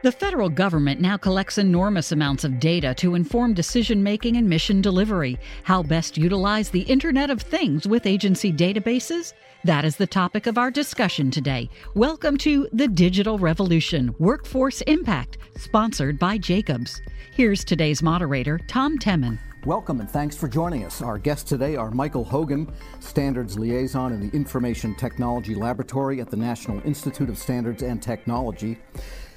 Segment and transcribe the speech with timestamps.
[0.00, 4.80] The federal government now collects enormous amounts of data to inform decision making and mission
[4.80, 5.40] delivery.
[5.64, 9.32] How best utilize the Internet of Things with agency databases?
[9.64, 11.68] That is the topic of our discussion today.
[11.96, 17.02] Welcome to The Digital Revolution Workforce Impact, sponsored by Jacobs.
[17.32, 19.36] Here's today's moderator, Tom Temin.
[19.64, 21.02] Welcome and thanks for joining us.
[21.02, 26.36] Our guests today are Michael Hogan, Standards Liaison in the Information Technology Laboratory at the
[26.36, 28.78] National Institute of Standards and Technology.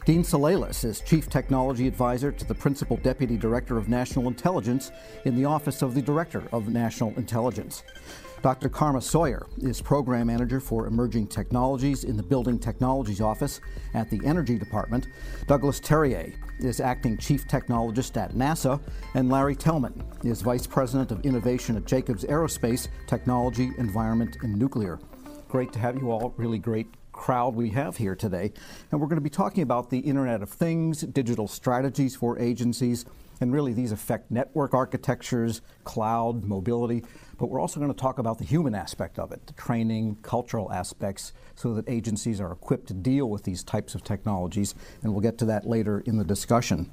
[0.04, 4.92] Dean Souleles is Chief Technology Advisor to the Principal Deputy Director of National Intelligence
[5.26, 7.84] in the Office of the Director of National Intelligence.
[8.42, 8.68] Dr.
[8.68, 13.62] Karma Sawyer is Program Manager for Emerging Technologies in the Building Technologies Office
[13.94, 15.06] at the Energy Department.
[15.46, 18.82] Douglas Terrier is Acting Chief Technologist at NASA.
[19.14, 24.98] And Larry Tellman is Vice President of Innovation at Jacobs Aerospace, Technology, Environment, and Nuclear.
[25.48, 26.34] Great to have you all.
[26.38, 26.88] Really great
[27.22, 28.52] crowd we have here today.
[28.92, 33.06] And we're going to be talking about the Internet of Things, digital strategies for agencies,
[33.40, 37.04] and really these affect network architectures, cloud, mobility.
[37.38, 40.72] But we're also going to talk about the human aspect of it, the training, cultural
[40.72, 44.74] aspects, so that agencies are equipped to deal with these types of technologies.
[45.04, 46.90] And we'll get to that later in the discussion.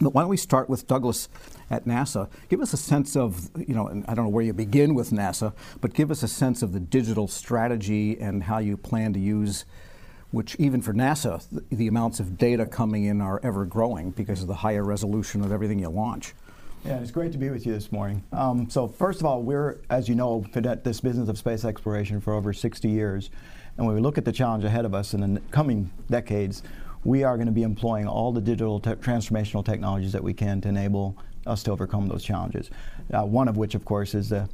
[0.00, 1.28] But why don't we start with Douglas
[1.70, 2.28] at NASA?
[2.48, 5.52] Give us a sense of, you know, I don't know where you begin with NASA,
[5.80, 9.66] but give us a sense of the digital strategy and how you plan to use,
[10.30, 14.40] which even for NASA, the, the amounts of data coming in are ever growing because
[14.40, 16.32] of the higher resolution of everything you launch.
[16.84, 18.24] Yeah, it's great to be with you this morning.
[18.32, 21.66] Um, so first of all, we're, as you know, been at this business of space
[21.66, 23.28] exploration for over 60 years.
[23.76, 26.62] And when we look at the challenge ahead of us in the coming decades,
[27.04, 30.60] we are going to be employing all the digital te- transformational technologies that we can
[30.60, 32.70] to enable us to overcome those challenges.
[33.12, 34.48] Uh, one of which, of course, is the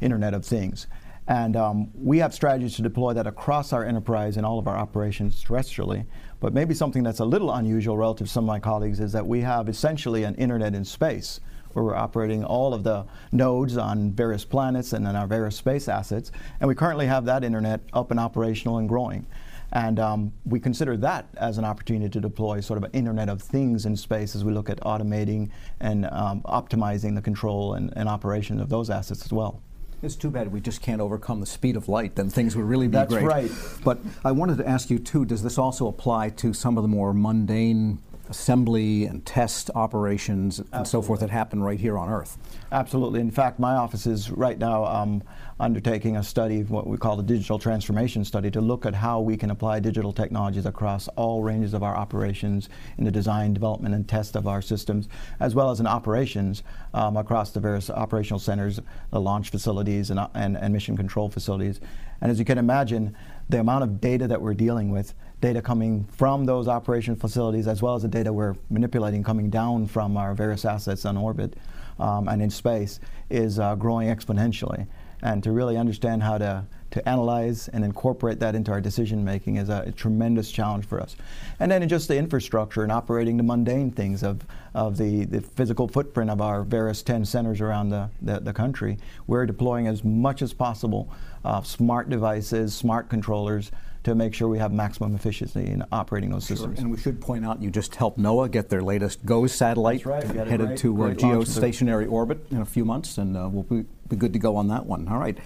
[0.00, 0.86] Internet of Things.
[1.28, 4.76] And um, we have strategies to deploy that across our enterprise and all of our
[4.76, 6.04] operations terrestrially.
[6.40, 9.26] But maybe something that's a little unusual relative to some of my colleagues is that
[9.26, 11.38] we have essentially an internet in space
[11.72, 15.88] where we're operating all of the nodes on various planets and on our various space
[15.88, 16.32] assets.
[16.60, 19.26] And we currently have that internet up and operational and growing.
[19.72, 23.40] And um, we consider that as an opportunity to deploy sort of an Internet of
[23.40, 25.50] Things in space as we look at automating
[25.80, 29.62] and um, optimizing the control and, and operation of those assets as well.
[30.02, 32.16] It's too bad we just can't overcome the speed of light.
[32.16, 33.24] Then things would really be That's great.
[33.24, 33.50] right.
[33.84, 35.24] But I wanted to ask you too.
[35.24, 40.86] Does this also apply to some of the more mundane assembly and test operations and
[40.88, 42.36] so forth that happen right here on Earth?
[42.72, 43.20] Absolutely.
[43.20, 45.22] In fact, my office is right now um,
[45.62, 49.36] undertaking a study, what we call the digital transformation study, to look at how we
[49.36, 52.68] can apply digital technologies across all ranges of our operations
[52.98, 55.08] in the design, development, and test of our systems,
[55.38, 56.64] as well as in operations
[56.94, 58.80] um, across the various operational centers,
[59.12, 61.80] the launch facilities, and, and, and mission control facilities.
[62.20, 63.16] And as you can imagine,
[63.48, 67.82] the amount of data that we're dealing with data coming from those operation facilities as
[67.82, 71.56] well as the data we're manipulating coming down from our various assets on orbit
[71.98, 74.86] um, and in space is uh, growing exponentially.
[75.22, 79.56] And to really understand how to, to analyze and incorporate that into our decision making
[79.56, 81.16] is a, a tremendous challenge for us.
[81.60, 84.44] And then in just the infrastructure and operating the mundane things of,
[84.74, 88.98] of the, the physical footprint of our various 10 centers around the, the, the country,
[89.26, 91.08] we're deploying as much as possible
[91.44, 93.70] uh, smart devices, smart controllers,
[94.04, 96.80] to make sure we have maximum efficiency in operating those systems.
[96.80, 100.26] And we should point out you just helped NOAA get their latest GOES satellite right.
[100.28, 103.18] We had a headed great- to uh, great launch geostationary orbit in a few months,
[103.18, 105.08] and uh, we'll be, be good to go on that one.
[105.08, 105.38] All right.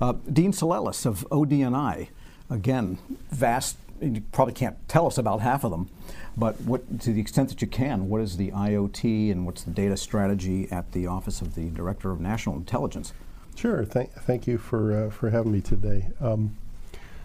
[0.00, 2.08] Uh, Dean Souleles of ODNI,
[2.50, 2.98] again,
[3.30, 3.76] vast.
[4.00, 5.90] You probably can't tell us about half of them,
[6.36, 9.72] but what, to the extent that you can, what is the IoT and what's the
[9.72, 13.12] data strategy at the Office of the Director of National Intelligence?
[13.56, 13.84] Sure.
[13.84, 16.10] Thank, thank you for uh, for having me today.
[16.20, 16.56] Um,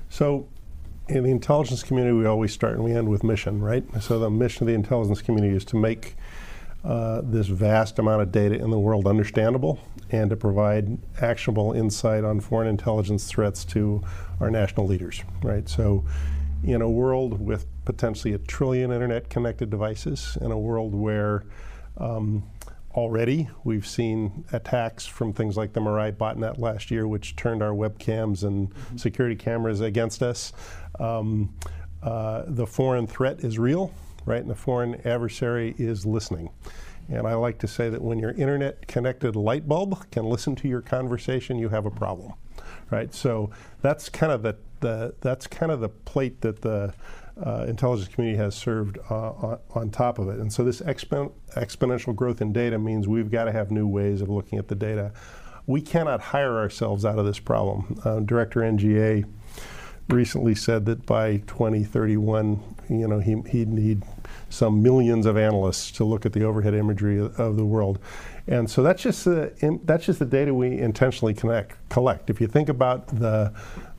[0.10, 0.48] so,
[1.08, 3.84] in the intelligence community, we always start and we end with mission, right?
[4.02, 6.16] So, the mission of the intelligence community is to make
[6.84, 9.80] uh, this vast amount of data in the world understandable
[10.12, 14.04] and to provide actionable insight on foreign intelligence threats to
[14.40, 15.68] our national leaders, right?
[15.68, 16.06] So,
[16.64, 21.44] in a world with potentially a trillion internet connected devices, in a world where
[21.98, 22.44] um,
[22.96, 27.72] already we've seen attacks from things like the Mirai botnet last year, which turned our
[27.72, 30.54] webcams and security cameras against us.
[31.00, 31.54] Um,
[32.02, 33.94] uh, the foreign threat is real,
[34.26, 34.42] right?
[34.42, 36.50] And the foreign adversary is listening.
[37.10, 40.68] And I like to say that when your internet connected light bulb can listen to
[40.68, 42.34] your conversation, you have a problem,
[42.92, 43.14] right?
[43.14, 43.52] So
[43.82, 46.94] that's kind of the, the that's kind of the plate that the
[47.42, 50.40] uh, intelligence community has served uh, on, on top of it.
[50.40, 54.22] And so this expo- exponential growth in data means we've got to have new ways
[54.22, 55.12] of looking at the data.
[55.66, 58.00] We cannot hire ourselves out of this problem.
[58.04, 59.26] Uh, Director NGA
[60.10, 64.04] recently said that by 2031, you know, he, he'd need
[64.50, 68.00] some millions of analysts to look at the overhead imagery of, the world.
[68.48, 72.30] And so that's just the, that's just the data we intentionally connect, collect.
[72.30, 73.54] If you think about the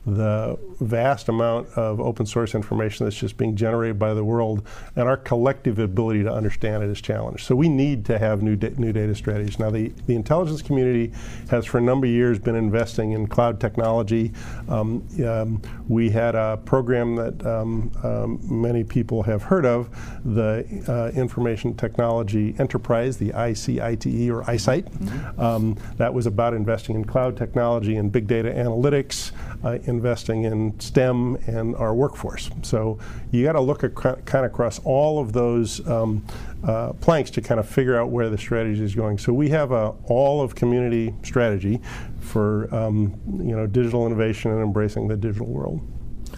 [0.05, 4.65] the vast amount of open source information that's just being generated by the world,
[4.95, 7.43] and our collective ability to understand it is challenged.
[7.45, 9.57] So we need to have new, da new data strategies.
[9.57, 11.11] Now, the, the intelligence community
[11.49, 14.31] has for a number of years been investing in cloud technology.
[14.69, 19.89] Um, um, we had a program that um, um many people have heard of,
[20.25, 24.89] the uh, Information Technology Enterprise, the ICITE or ICITE.
[24.89, 25.07] Mm
[25.37, 25.77] -hmm.
[25.97, 29.31] that was about investing in cloud technology and big data analytics,
[29.63, 32.49] uh, investing in STEM and our workforce.
[32.61, 32.97] So
[33.31, 36.23] you got to look at kind of across all of those um,
[36.63, 39.19] uh, planks to kind of figure out where the strategy is going.
[39.19, 41.79] So we have a all of community strategy
[42.19, 45.79] for um, you know digital innovation and embracing the digital world.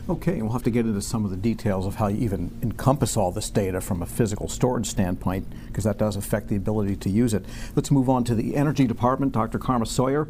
[0.09, 3.17] Okay, we'll have to get into some of the details of how you even encompass
[3.17, 7.09] all this data from a physical storage standpoint, because that does affect the ability to
[7.09, 7.43] use it.
[7.75, 9.33] Let's move on to the Energy Department.
[9.33, 9.59] Dr.
[9.59, 10.29] Karma Sawyer,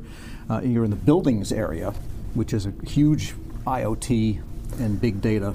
[0.50, 1.94] uh, you're in the buildings area
[2.38, 3.34] which is a huge
[3.66, 4.42] IoT
[4.80, 5.54] and big data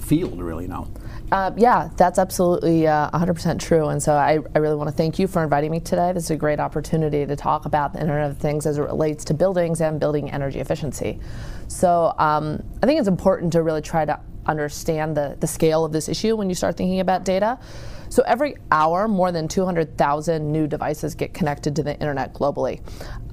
[0.00, 0.88] field really now.
[1.30, 3.88] Uh, yeah, that's absolutely uh, 100% true.
[3.88, 6.12] And so I, I really want to thank you for inviting me today.
[6.12, 9.24] This is a great opportunity to talk about the Internet of Things as it relates
[9.26, 11.20] to buildings and building energy efficiency.
[11.66, 15.92] So um, I think it's important to really try to understand the, the scale of
[15.92, 17.58] this issue when you start thinking about data.
[18.08, 22.80] So every hour, more than 200,000 new devices get connected to the internet globally.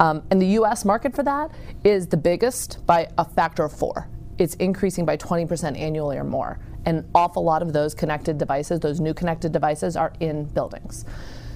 [0.01, 1.51] Um, and the US market for that
[1.86, 4.09] is the biggest by a factor of four.
[4.38, 6.60] It's increasing by 20% annually or more.
[6.86, 11.06] An awful lot of those connected devices, those new connected devices, are in buildings.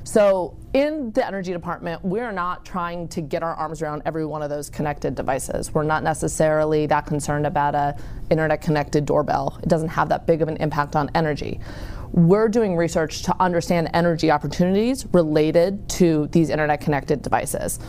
[0.04, 4.42] So in the energy department, we're not trying to get our arms around every one
[4.42, 5.72] of those connected devices.
[5.72, 7.96] We're not necessarily that concerned about a
[8.32, 9.60] internet connected doorbell.
[9.62, 11.60] It doesn't have that big of an impact on energy.
[12.12, 17.80] We're doing research to understand energy opportunities related to these internet connected devices.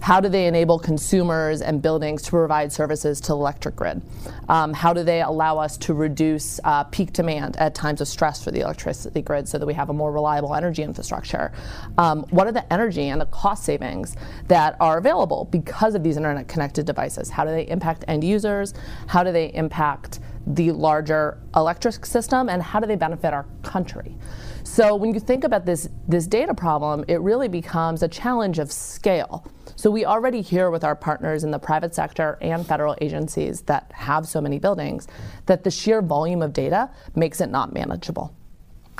[0.00, 4.02] How do they enable consumers and buildings to provide services to the electric grid?
[4.48, 8.42] Um, how do they allow us to reduce uh, peak demand at times of stress
[8.42, 11.52] for the electricity grid so that we have a more reliable energy infrastructure?
[11.98, 14.16] Um, what are the energy and the cost savings
[14.48, 17.30] that are available because of these internet connected devices?
[17.30, 18.74] How do they impact end users?
[19.06, 22.48] How do they impact the larger electric system?
[22.48, 24.16] And how do they benefit our country?
[24.62, 28.70] So when you think about this, this data problem, it really becomes a challenge of
[28.70, 29.46] scale.
[29.76, 33.92] So we already hear with our partners in the private sector and federal agencies that
[33.94, 35.06] have so many buildings
[35.44, 38.34] that the sheer volume of data makes it not manageable.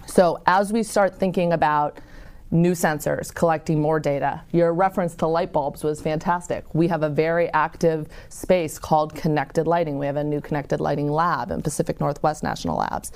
[0.06, 1.99] So as we start thinking about
[2.50, 4.43] new sensors, collecting more data.
[4.52, 6.64] Your reference to light bulbs was fantastic.
[6.75, 9.99] We have a very active space called connected lighting.
[9.99, 13.11] We have a new connected lighting lab in Pacific Northwest National Labs.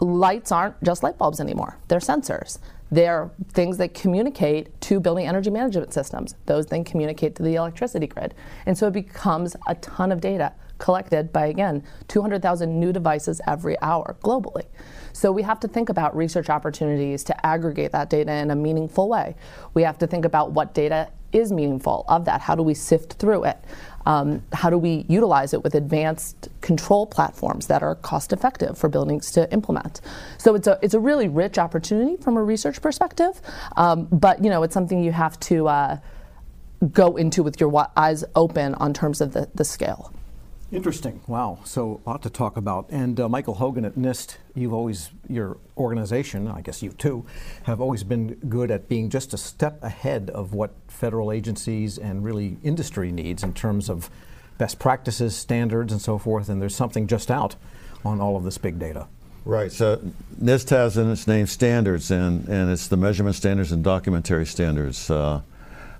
[0.00, 2.58] Lights aren't just light bulbs anymore, they're sensors.
[2.94, 6.36] They're things that communicate to building energy management systems.
[6.46, 8.34] Those then communicate to the electricity grid.
[8.66, 13.76] And so it becomes a ton of data collected by, again, 200,000 new devices every
[13.82, 14.66] hour globally.
[15.12, 19.08] So we have to think about research opportunities to aggregate that data in a meaningful
[19.08, 19.34] way.
[19.74, 22.42] We have to think about what data is meaningful of that.
[22.42, 23.58] How do we sift through it?
[24.06, 28.88] Um, how do we utilize it with advanced control platforms that are cost effective for
[28.88, 30.00] buildings to implement?
[30.38, 33.40] So it's a, it's a really rich opportunity from a research perspective,
[33.76, 35.98] um, but you know, it's something you have to uh,
[36.92, 40.12] go into with your eyes open on terms of the, the scale.
[40.72, 41.20] Interesting.
[41.26, 41.60] Wow.
[41.64, 42.86] So a lot to talk about.
[42.90, 47.24] And uh, Michael Hogan at NIST, you've always, your organization, I guess you too,
[47.64, 52.24] have always been good at being just a step ahead of what federal agencies and
[52.24, 54.10] really industry needs in terms of
[54.58, 56.48] best practices, standards, and so forth.
[56.48, 57.56] And there's something just out
[58.04, 59.06] on all of this big data.
[59.44, 59.70] Right.
[59.70, 60.00] So
[60.42, 65.10] NIST has in its name standards, and, and it's the measurement standards and documentary standards.
[65.10, 65.42] Uh,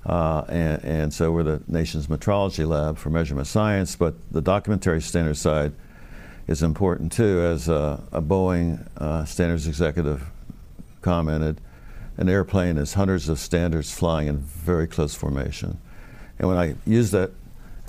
[0.06, 5.00] uh, and, and, so we're the nation's metrology lab for measurement science, but the documentary
[5.00, 5.72] standards side
[6.46, 7.40] is important too.
[7.40, 10.22] As uh, a Boeing uh, standards executive
[11.00, 11.60] commented,
[12.18, 15.78] an airplane is hundreds of standards flying in very close formation.
[16.38, 17.30] And when I use that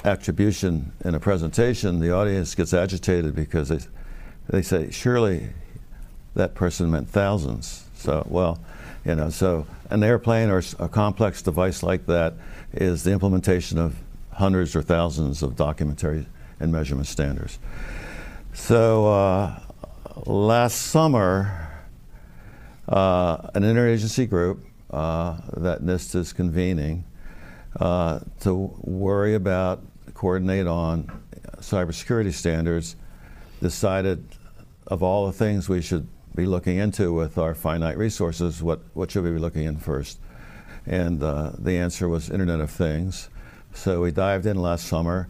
[0.06, 3.80] attribution in a presentation, the audience gets agitated because they,
[4.48, 5.50] they say, surely
[6.36, 7.86] that person meant thousands.
[7.96, 8.60] So, well,
[9.06, 12.34] you know, so an airplane or a complex device like that
[12.74, 13.96] is the implementation of
[14.32, 16.26] hundreds or thousands of documentary
[16.60, 17.60] and measurement standards.
[18.54, 19.60] So uh,
[20.26, 21.72] last summer,
[22.90, 27.06] uh, an interagency group uh, that NIST is convening
[27.80, 29.84] uh, to worry about,
[30.14, 31.12] coordinate on
[31.58, 32.96] cybersecurity standards,
[33.62, 34.26] decided
[34.88, 38.62] of all the things we should be looking into with our finite resources?
[38.62, 40.20] What, what should we be looking in first?
[40.86, 43.30] And uh, the answer was Internet of Things.
[43.74, 45.30] So we dived in last summer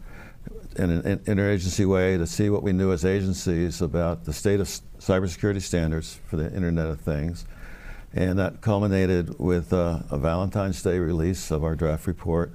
[0.78, 4.68] in an interagency way to see what we knew as agencies about the state of
[5.00, 7.46] cybersecurity standards for the Internet of Things.
[8.14, 12.54] And that culminated with uh, a Valentine's Day release of our draft report,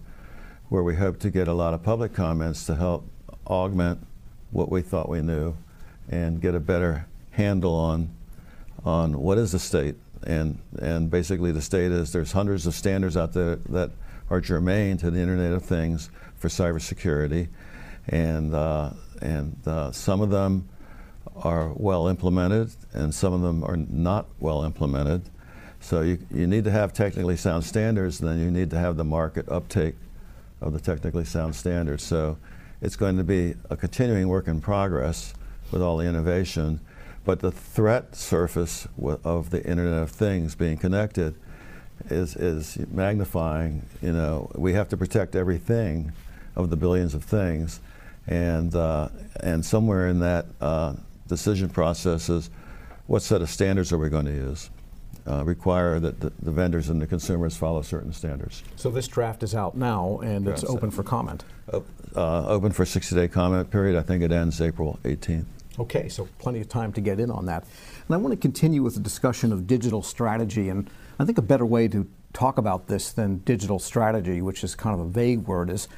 [0.68, 3.06] where we hope to get a lot of public comments to help
[3.46, 4.06] augment
[4.50, 5.56] what we thought we knew
[6.08, 8.10] and get a better handle on,
[8.84, 9.96] on what is the state.
[10.24, 13.90] And, and basically, the state is there's hundreds of standards out there that
[14.28, 17.48] are germane to the Internet of Things for cybersecurity.
[18.08, 18.90] And, uh,
[19.22, 20.68] and uh, some of them
[21.36, 25.22] are well implemented, and some of them are not well implemented.
[25.80, 28.96] So you, you need to have technically sound standards, and then you need to have
[28.96, 29.94] the market uptake
[30.60, 32.02] of the technically sound standards.
[32.02, 32.36] So
[32.82, 35.34] it's going to be a continuing work in progress
[35.70, 36.80] with all the innovation.
[37.24, 38.88] But the threat surface
[39.24, 41.34] of the Internet of Things being connected
[42.08, 43.84] is, is magnifying.
[44.00, 46.12] You know, we have to protect everything
[46.56, 47.80] of the billions of things.
[48.26, 49.08] And, uh,
[49.40, 50.94] and somewhere in that uh,
[51.26, 52.50] decision process is
[53.06, 54.70] what set of standards are we going to use?
[55.26, 58.62] uh, require that the, the, vendors and the consumers follow certain standards.
[58.76, 61.44] So this draft is out now and it's open for comment?
[61.72, 61.80] Uh,
[62.46, 63.96] open for 60 day comment period.
[63.96, 65.44] I think it ends April 18th.
[65.80, 67.64] Okay, so plenty of time to get in on that.
[68.06, 70.68] And I want to continue with the discussion of digital strategy.
[70.68, 74.74] And I think a better way to talk about this than digital strategy, which is
[74.74, 75.88] kind of a vague word, is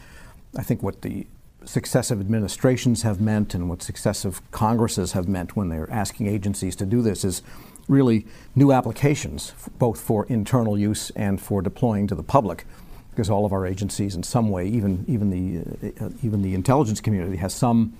[0.56, 1.26] I think what the
[1.64, 6.86] successive administrations have meant and what successive Congresses have meant when they're asking agencies to
[6.86, 7.42] do this is
[7.88, 8.24] really
[8.54, 12.66] new applications, both for internal use and for deploying to the public.
[13.10, 17.00] Because all of our agencies, in some way, even even the uh, even the intelligence
[17.00, 17.94] community, has some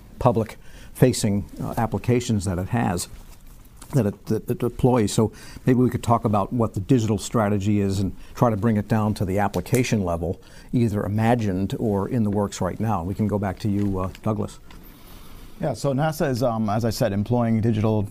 [0.93, 3.09] public-facing uh, applications that it has
[3.93, 5.13] that it, that it, deploys.
[5.13, 5.33] So
[5.67, 8.89] maybe we could talk about what the digital strategy is and try to bring it
[8.89, 10.41] down to the application level,
[10.73, 13.05] either imagined or in the works right now.
[13.05, 14.59] We can go back to you, uh, Douglas.
[15.61, 18.09] Yeah, so NASA is, um, as I said, employing digital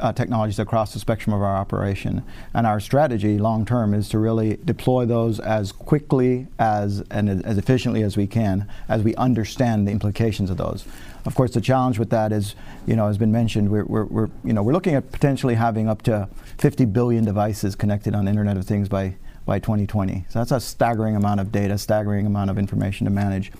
[0.00, 2.22] uh, technologies across the spectrum of our operation.
[2.52, 7.56] And our strategy long term is to really deploy those as quickly as and as
[7.56, 10.84] efficiently as we can as we understand the implications of those.
[11.24, 12.54] Of course, the challenge with that is,
[12.86, 15.88] you know, has been mentioned, we're, we're, we're you know, we're looking at potentially having
[15.88, 20.26] up to 50 billion devices connected on Internet of Things by by 2020.
[20.28, 23.50] So that's a staggering amount of data, staggering amount of information to manage.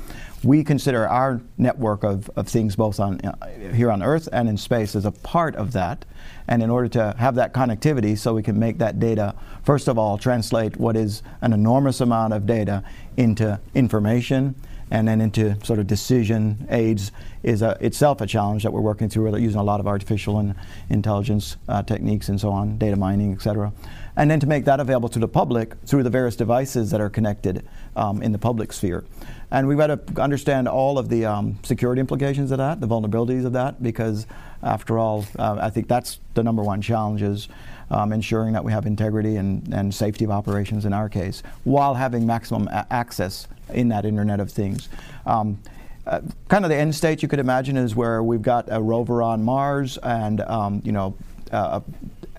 [0.44, 4.56] We consider our network of, of things both on uh, here on Earth and in
[4.56, 6.04] space as a part of that.
[6.46, 9.98] And in order to have that connectivity, so we can make that data, first of
[9.98, 12.84] all, translate what is an enormous amount of data
[13.16, 14.54] into information
[14.90, 19.08] and then into sort of decision aids is a, itself a challenge that we're working
[19.08, 19.30] through.
[19.30, 20.54] We're using a lot of artificial and
[20.88, 23.72] intelligence uh, techniques and so on, data mining, et cetera
[24.16, 27.10] and then to make that available to the public through the various devices that are
[27.10, 27.66] connected
[27.96, 29.04] um, in the public sphere.
[29.50, 33.44] And we've got to understand all of the um, security implications of that, the vulnerabilities
[33.44, 34.26] of that, because
[34.62, 37.48] after all, uh, I think that's the number one challenge is
[37.90, 41.94] um, ensuring that we have integrity and, and safety of operations in our case, while
[41.94, 44.88] having maximum access in that Internet of Things.
[45.26, 45.58] Um,
[46.06, 49.22] uh, kind of the end state you could imagine is where we've got a rover
[49.22, 51.14] on Mars and um, you know
[51.52, 51.80] uh,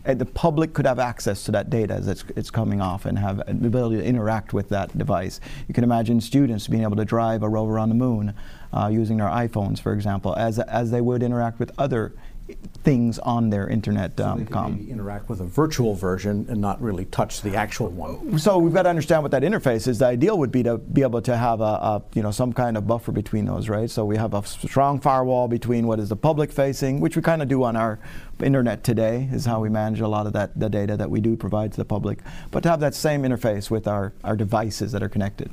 [0.03, 3.37] the public could have access to that data as it's, it's coming off and have
[3.37, 5.39] the ability to interact with that device.
[5.67, 8.33] You can imagine students being able to drive a rover on the moon
[8.73, 12.13] uh, using their iPhones, for example, as, as they would interact with other
[12.83, 14.87] things on their internet um, so com.
[14.89, 18.39] interact with a virtual version and not really touch the actual one.
[18.39, 19.99] So we've got to understand what that interface is.
[19.99, 22.77] The ideal would be to be able to have a, a, you know some kind
[22.77, 23.89] of buffer between those, right?
[23.89, 27.41] So we have a strong firewall between what is the public facing, which we kind
[27.41, 27.99] of do on our
[28.41, 31.35] internet today, is how we manage a lot of that the data that we do
[31.35, 32.19] provide to the public.
[32.49, 35.51] But to have that same interface with our, our devices that are connected.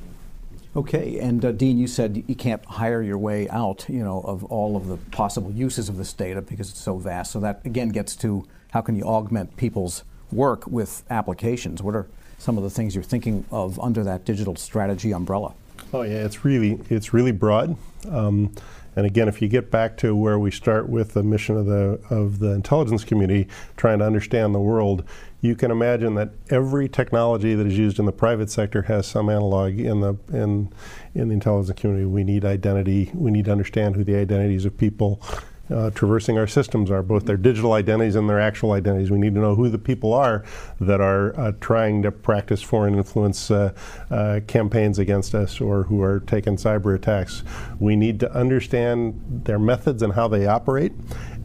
[0.77, 4.45] Okay, and uh, Dean, you said you can't hire your way out, you know, of
[4.45, 7.33] all of the possible uses of this data because it's so vast.
[7.33, 11.83] So that again gets to how can you augment people's work with applications?
[11.83, 12.07] What are
[12.39, 15.55] some of the things you're thinking of under that digital strategy umbrella?
[15.93, 17.77] Oh yeah, it's really it's really broad.
[18.09, 18.55] Um,
[18.95, 22.01] and again, if you get back to where we start with the mission of the
[22.11, 25.05] of the intelligence community, trying to understand the world,
[25.41, 29.29] you can imagine that every technology that is used in the private sector has some
[29.29, 30.73] analog in the in
[31.15, 32.07] in the intelligence community.
[32.07, 33.11] We need identity.
[33.15, 35.23] We need to understand who the identities of people
[35.71, 39.11] uh, traversing our systems are, both their digital identities and their actual identities.
[39.11, 40.45] We need to know who the people are
[40.81, 43.73] that are uh, trying to practice foreign influence uh,
[44.11, 47.43] uh campaigns against us or who are taking cyber attacks.
[47.79, 50.93] We need to understand their methods and how they operate.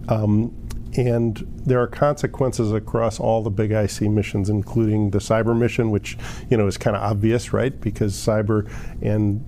[0.07, 0.53] Um,
[0.95, 6.17] and there are consequences across all the big IC missions, including the cyber mission, which
[6.49, 7.79] you know is kind of obvious, right?
[7.81, 8.69] Because cyber
[9.01, 9.43] and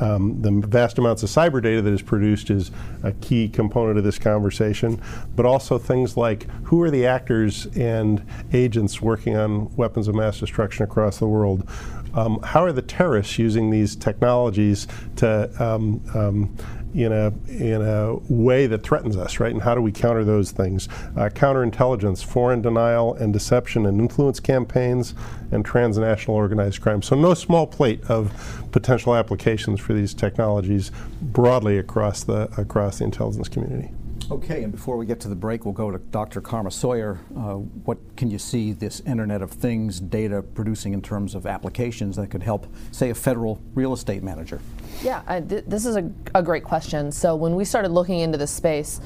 [0.00, 2.70] um, the vast amounts of cyber data that is produced is
[3.04, 5.00] a key component of this conversation,
[5.36, 10.40] but also things like who are the actors and agents working on weapons of mass
[10.40, 11.68] destruction across the world?
[12.14, 16.56] Um, how are the terrorists using these technologies to um, um
[16.94, 19.52] in a in a way that threatens us, right?
[19.52, 20.88] And how do we counter those things?
[21.16, 25.14] Uh, counterintelligence, foreign denial and deception and influence campaigns,
[25.52, 27.02] and transnational organized crime.
[27.02, 33.04] So no small plate of potential applications for these technologies broadly across the across the
[33.04, 33.90] intelligence community.
[34.30, 36.40] Okay, and before we get to the break, we'll go to Dr.
[36.40, 37.18] Karma Sawyer.
[37.36, 42.14] Uh, what can you see this Internet of Things data producing in terms of applications
[42.14, 44.60] that could help, say, a federal real estate manager?
[45.02, 47.10] Yeah, I, th- this is a, a, great question.
[47.10, 49.00] So when we started looking into this space,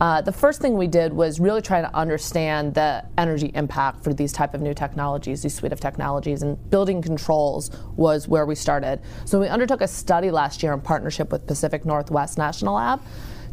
[0.00, 4.12] uh, the first thing we did was really try to understand the energy impact for
[4.12, 8.54] these type of new technologies, these suite of technologies, and building controls was where we
[8.54, 9.00] started.
[9.24, 13.00] So we undertook a study last year in partnership with Pacific Northwest National Lab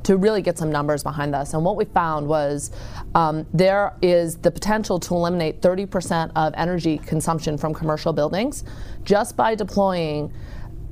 [0.03, 1.55] to really get some numbers behind this.
[1.55, 2.69] And what we found was
[3.15, 8.63] um, there is the potential to eliminate 30% of energy consumption from commercial buildings
[9.03, 10.31] just by deploying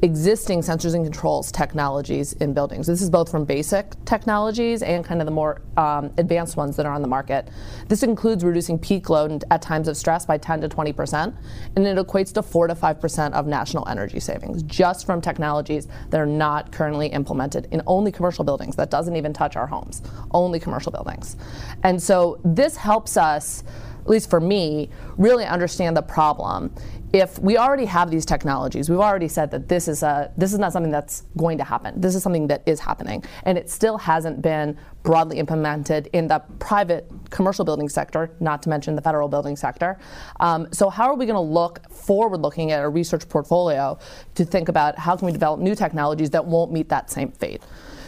[0.03, 2.85] existing sensors and controls technologies in buildings.
[2.85, 6.85] This is both from basic technologies and kind of the more um, advanced ones that
[6.85, 7.47] are on the market.
[7.87, 11.35] This includes reducing peak load at times of stress by 10 to 20 percent,
[11.77, 15.87] and it equates to 4 to 5 percent of national energy savings just from technologies
[16.09, 18.75] that are not currently implemented in only commercial buildings.
[18.75, 21.37] That doesn't even touch our homes, only commercial buildings.
[21.83, 23.63] And so this helps us
[24.03, 26.73] at least for me, really understand the problem
[27.13, 30.57] if we already have these technologies, we've already said that this is a this is
[30.57, 32.01] not something that's going to happen.
[32.01, 36.39] This is something that is happening, and it still hasn't been broadly implemented in the
[36.57, 39.99] private commercial building sector, not to mention the federal building sector.
[40.39, 43.99] Um, so how are we going to look forward, looking at a research portfolio
[44.33, 47.61] to think about how can we develop new technologies that won't meet that same fate?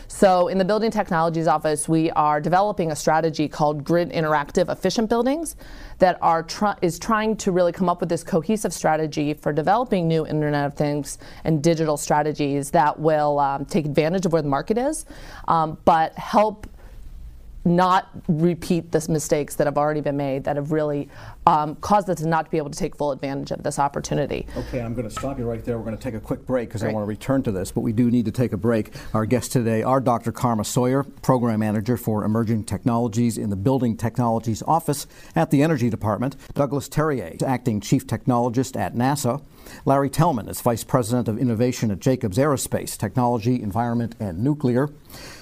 [0.08, 5.10] So, in the Building Technologies Office, we are developing a strategy called Grid Interactive Efficient
[5.10, 5.56] Buildings
[6.00, 10.08] that are tr- is trying to really come up with this cohesive strategy for developing
[10.08, 14.50] new Internet of Things and digital strategies that will um, take advantage of where the
[14.50, 15.06] market is,
[15.48, 16.68] um, but help
[17.66, 21.10] not repeat the mistakes that have already been made that have really
[21.48, 24.46] um, caused us not to not be able to take full advantage of this opportunity.
[24.56, 25.78] Okay, I'm going to stop you right there.
[25.78, 27.82] We're going to take a quick break because I want to return to this, but
[27.82, 28.94] we do need to take a break.
[29.14, 30.32] Our guests today are Dr.
[30.32, 35.90] Karma Sawyer, Program Manager for Emerging Technologies in the Building Technologies Office at the Energy
[35.90, 39.42] Department, Douglas Terrier, Acting Chief Technologist at NASA,
[39.86, 44.90] Larry Tellman is Vice President of Innovation at Jacobs Aerospace, Technology, Environment, and Nuclear.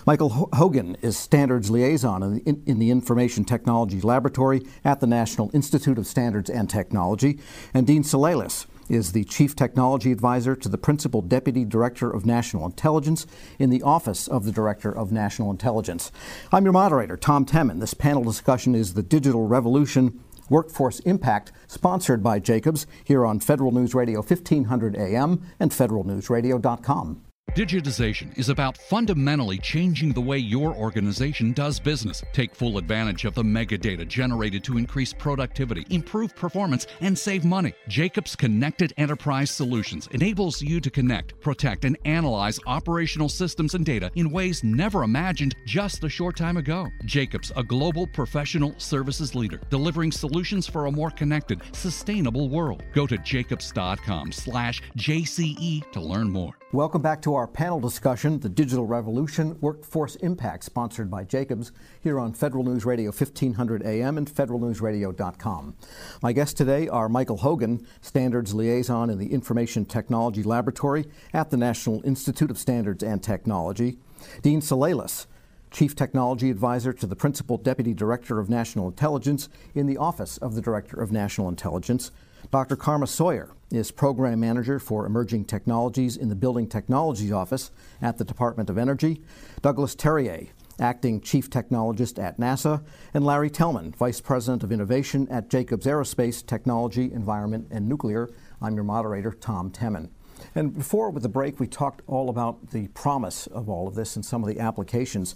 [0.06, 5.50] Michael Hogan is Standards Liaison in the, in the, Information Technology Laboratory at the National
[5.54, 7.40] Institute of Standards and Technology.
[7.74, 12.66] And Dean Souleles is the Chief Technology Advisor to the Principal Deputy Director of National
[12.66, 13.26] Intelligence
[13.60, 16.12] in the Office of the Director of National Intelligence.
[16.52, 17.80] I'm your moderator, Tom Temin.
[17.80, 23.72] This panel discussion is the Digital Revolution Workforce Impact, sponsored by Jacobs here on Federal
[23.72, 27.33] News Radio 1500 AM and federalnewsradio.com.
[27.56, 32.24] Digitization is about fundamentally changing the way your organization does business.
[32.34, 37.46] Take full advantage of the mega data generated to increase productivity, improve performance, and save
[37.46, 37.76] money.
[37.88, 44.10] Jacobs Connected Enterprise Solutions enables you to connect, protect, and analyze operational systems and data
[44.16, 46.88] in ways never imagined just a short time ago.
[47.06, 52.82] Jacobs, a global professional services leader, delivering solutions for a more connected, sustainable world.
[52.96, 56.54] Go to jacobs.com/jce to learn more.
[56.72, 62.20] Welcome back to our panel discussion, The Digital Revolution Workforce Impact, sponsored by Jacobs, here
[62.20, 65.76] on Federal News Radio 1500 AM and federalnewsradio.com.
[66.22, 71.58] My guests today are Michael Hogan, Standards Liaison in the Information Technology Laboratory at the
[71.58, 73.98] National Institute of Standards and Technology,
[74.42, 75.28] Dean Souleles,
[75.72, 80.54] Chief Technology Advisor to the Principal Deputy Director of National Intelligence in the Office of
[80.54, 82.12] the Director of National Intelligence,
[82.52, 82.76] Dr.
[82.76, 88.24] Karma Sawyer is Program Manager for Emerging Technologies in the Building Technologies Office at the
[88.24, 89.22] Department of Energy,
[89.62, 90.48] Douglas Terrier,
[90.80, 96.46] Acting Chief Technologist at NASA, and Larry Tellman, Vice President of Innovation at Jacobs Aerospace,
[96.46, 98.30] Technology, Environment, and Nuclear.
[98.62, 100.10] I'm your moderator, Tom Temin.
[100.54, 104.16] And before with the break, we talked all about the promise of all of this
[104.16, 105.36] and some of the applications,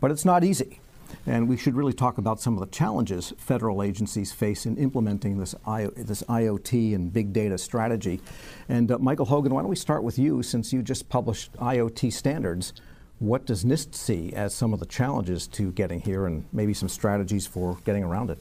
[0.00, 0.80] but it's not easy.
[1.26, 5.38] And we should really talk about some of the challenges federal agencies face in implementing
[5.38, 8.20] this, I, this IoT and big data strategy.
[8.68, 12.12] And uh, Michael Hogan, why don't we start with you since you just published IoT
[12.12, 12.72] standards?
[13.18, 16.88] What does NIST see as some of the challenges to getting here and maybe some
[16.88, 18.38] strategies for getting around it?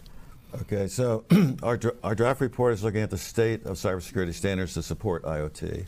[0.61, 1.25] Okay, so
[1.63, 5.85] our, our draft report is looking at the state of cybersecurity standards to support IoT.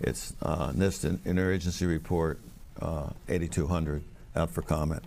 [0.00, 2.38] It's uh, NIST Interagency Report
[2.80, 4.02] uh, 8200
[4.36, 5.02] out for comment.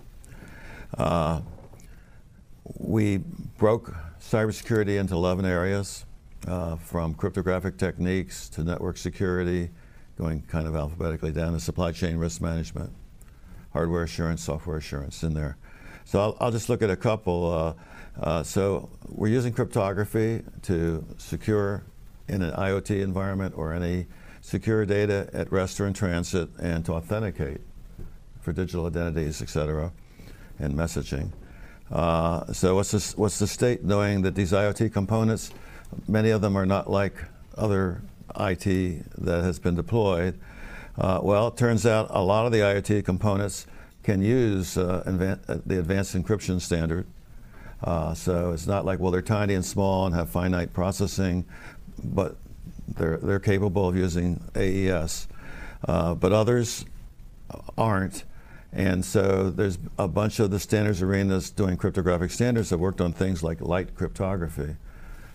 [0.98, 1.42] Uh,
[2.78, 3.18] we
[3.58, 6.06] broke cybersecurity into 11 areas,
[6.48, 9.70] uh, from cryptographic techniques to network security,
[10.18, 12.92] going kind of alphabetically down to supply chain risk management,
[13.74, 15.58] hardware assurance, software assurance in there.
[16.06, 17.52] So I'll, I'll just look at a couple.
[17.52, 17.74] Uh,
[18.22, 21.84] uh, so we're using cryptography to secure
[22.28, 24.06] in an IoT environment or any
[24.42, 27.62] secure data at rest or in transit and to authenticate
[28.40, 29.92] for digital identities, et cetera,
[30.60, 31.32] and messaging.
[31.92, 35.52] Uh, so what's, this, what's the state knowing that these IoT components,
[36.08, 37.14] many of them are not like
[37.58, 38.02] other
[38.40, 38.66] IT
[39.18, 40.40] that has been deployed.
[40.98, 43.68] Uh, well, it turns out a lot of the IoT components
[44.04, 47.06] can use uh, uh, the advanced encryption standard.
[47.84, 51.46] Uh, so it's not like, well, they're tiny and small and have finite processing,
[52.04, 52.36] but
[52.88, 55.28] they're, they're capable of using AES.
[55.88, 56.86] Uh, but others
[57.78, 58.24] aren't.
[58.74, 63.14] And so there's a bunch of the standards arenas doing cryptographic standards that worked on
[63.14, 64.76] things like light cryptography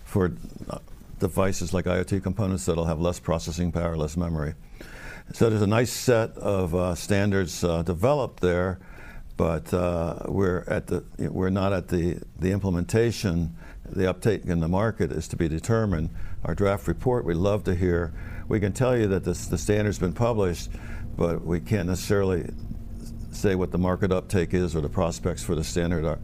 [0.04, 0.32] for
[0.68, 0.78] uh,
[1.18, 4.54] devices like IoT components that'll have less processing power, less memory.
[5.32, 8.80] So there's a nice set of uh, standards uh, developed there,
[9.36, 13.56] but uh, we're at the we're not at the the implementation.
[13.86, 16.10] The uptake in the market is to be determined.
[16.44, 18.12] Our draft report, we'd love to hear.
[18.48, 20.70] We can tell you that this, the standard's been published,
[21.16, 22.50] but we can't necessarily
[23.30, 26.18] say what the market uptake is or the prospects for the standard are.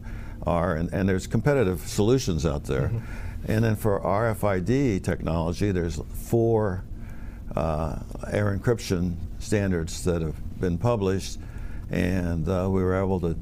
[0.45, 2.89] are and, and there's competitive solutions out there.
[2.89, 3.51] Mm-hmm.
[3.51, 6.83] And then for RFID technology, there's four
[7.55, 7.99] uh,
[8.31, 11.39] air encryption standards that have been published,
[11.89, 13.37] and uh, we were able to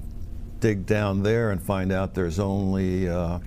[0.59, 3.39] dig down there and find out there's only uh,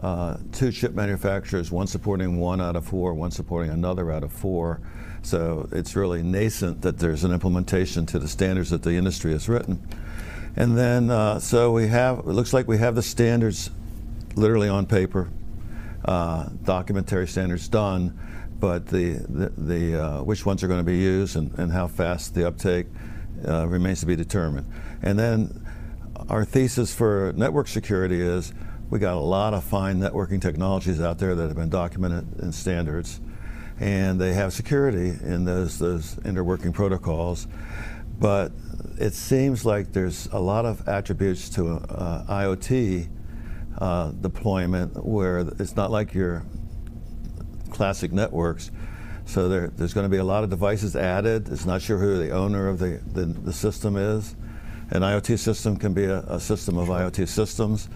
[0.00, 4.32] uh two chip manufacturers, one supporting one out of four, one supporting another out of
[4.32, 4.80] four.
[5.24, 9.48] So it's really nascent that there's an implementation to the standards that the industry has
[9.48, 9.80] written.
[10.54, 13.70] And then, uh, so we have, it looks like we have the standards
[14.36, 15.30] literally on paper,
[16.04, 18.18] uh, documentary standards done,
[18.60, 21.88] but the, the, the uh, which ones are going to be used and, and how
[21.88, 22.86] fast the uptake
[23.48, 24.70] uh, remains to be determined.
[25.02, 25.66] And then
[26.28, 28.52] our thesis for network security is
[28.90, 32.52] we got a lot of fine networking technologies out there that have been documented in
[32.52, 33.20] standards
[33.80, 37.46] and they have security in those those interworking protocols.
[38.18, 38.52] But
[38.98, 43.08] it seems like there's a lot of attributes to uh, IoT
[43.78, 46.44] uh, deployment where it's not like your
[47.70, 48.70] classic networks.
[49.26, 51.48] So there, there's going to be a lot of devices added.
[51.48, 54.36] It's not sure who the owner of the, the, the system is.
[54.90, 57.88] An IoT system can be a, a system of IoT systems.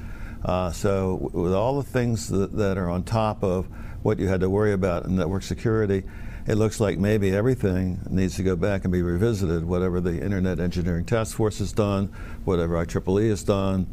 [0.45, 3.69] Uh, so with all the things that, that are on top of
[4.03, 6.05] what you had to worry about in network security,
[6.47, 10.61] it looks like maybe everything needs to go back and be revisited, whatever the Internet
[10.61, 12.07] Engineering Task Force has done,
[12.45, 13.87] whatever IEEE has done,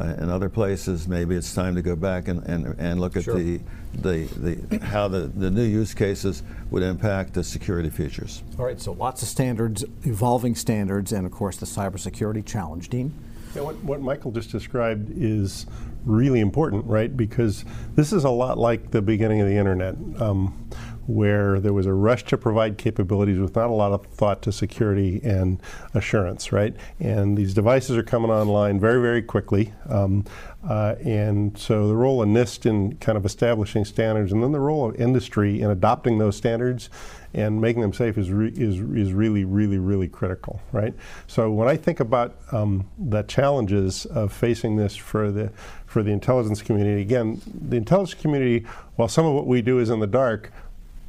[0.00, 3.24] uh, in other places, maybe it's time to go back and, and, and look at
[3.24, 3.34] sure.
[3.34, 3.60] the,
[3.94, 8.42] the, the, how the, the new use cases would impact the security features.
[8.58, 12.88] All right, so lots of standards, evolving standards, and of course the cybersecurity challenge.
[12.88, 13.12] Dean?
[13.54, 15.66] Yeah, what, what Michael just described is
[16.08, 17.14] really important, right?
[17.16, 20.68] Because this is a lot like the beginning of the internet, um,
[21.06, 24.52] where there was a rush to provide capabilities with not a lot of thought to
[24.52, 25.58] security and
[25.94, 26.76] assurance, right?
[27.00, 29.72] And these devices are coming online very, very quickly.
[29.88, 30.26] Um,
[30.68, 34.60] uh, and so the role of NIST in kind of establishing standards, and then the
[34.60, 36.90] role of industry in adopting those standards
[37.32, 40.94] and making them safe is, re- is, is really, really, really critical, right?
[41.26, 45.52] So when I think about um, the challenges of facing this for the
[45.88, 48.64] for the intelligence community, again, the intelligence community,
[48.96, 50.52] while some of what we do is in the dark,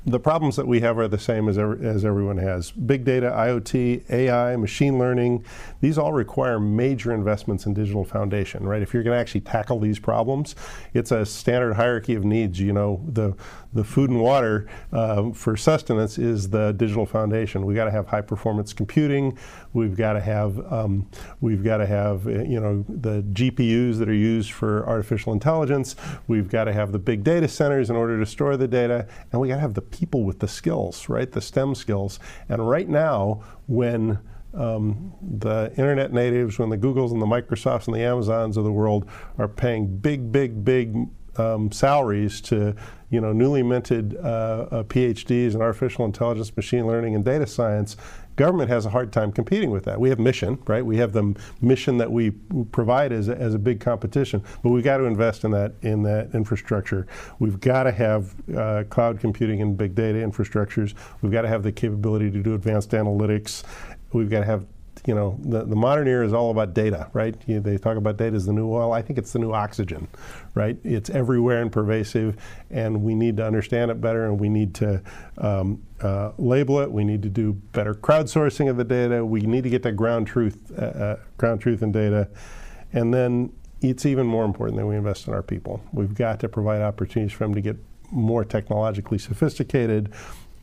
[0.06, 2.72] the problems that we have are the same as, as everyone has.
[2.72, 5.44] Big data, IoT, AI, machine learning,
[5.82, 8.82] these all require major investments in digital foundation, right?
[8.82, 10.56] If you're going to actually tackle these problems,
[10.94, 12.62] it's a standard hierarchy of needs.
[12.62, 13.36] You know, the,
[13.74, 17.66] the food and water uh, for sustenance is the digital foundation.
[17.66, 19.38] We got to have high performance computing.
[19.74, 21.10] We've got to have um,
[21.42, 25.96] we've got to have uh, you know the GPUs that are used for artificial intelligence.
[26.28, 29.40] We've got to have the big data centers in order to store the data, and
[29.40, 31.32] we got to have the people with the skills, right?
[31.32, 32.20] The STEM skills.
[32.48, 34.20] And right now, when
[34.54, 38.72] um, the internet natives, when the Googles and the Microsofts and the Amazons of the
[38.72, 40.96] world are paying big, big, big
[41.38, 42.76] um, salaries to
[43.10, 47.96] you know newly minted uh, uh, PhDs in artificial intelligence, machine learning, and data science,
[48.40, 50.00] Government has a hard time competing with that.
[50.00, 50.86] We have mission, right?
[50.86, 52.32] We have the mission that we
[52.72, 56.04] provide as a, as a big competition, but we've got to invest in that in
[56.04, 57.06] that infrastructure.
[57.40, 60.94] We've got to have uh, cloud computing and big data infrastructures.
[61.22, 63.66] We've got to have the capability to do advanced analytics.
[64.14, 64.66] We've got to have
[65.06, 67.36] you know, the, the modern era is all about data, right?
[67.48, 68.92] You, they talk about data as the new oil.
[68.92, 70.08] I think it's the new oxygen,
[70.54, 70.78] right?
[70.84, 72.38] It's everywhere and pervasive,
[72.70, 75.02] and we need to understand it better, and we need to
[75.38, 76.92] um, uh, label it.
[76.92, 79.26] We need to do better crowdsourcing of the data.
[79.26, 82.28] We need to get that ground truth, uh, uh, ground truth in data,
[82.94, 85.82] and then it's even more important that we invest in our people.
[85.94, 87.78] We've got to provide opportunities for them to get
[88.12, 90.12] more technologically sophisticated,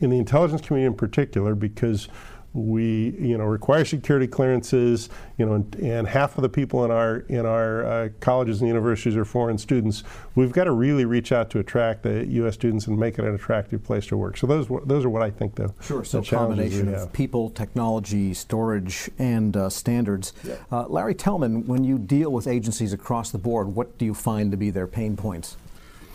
[0.00, 2.08] in the intelligence community in particular, because
[2.56, 6.90] we you know require security clearances you know and, and half of the people in
[6.90, 10.02] our in our uh, colleges and universities are foreign students.
[10.34, 13.34] We've got to really reach out to attract the US students and make it an
[13.34, 14.36] attractive place to work.
[14.38, 15.74] So those those are what I think though.
[15.82, 20.32] Sure so combination of people technology storage and uh, standards.
[20.42, 20.56] Yeah.
[20.72, 24.50] uh, Larry Tellman when you deal with agencies across the board what do you find
[24.50, 25.56] to be their pain points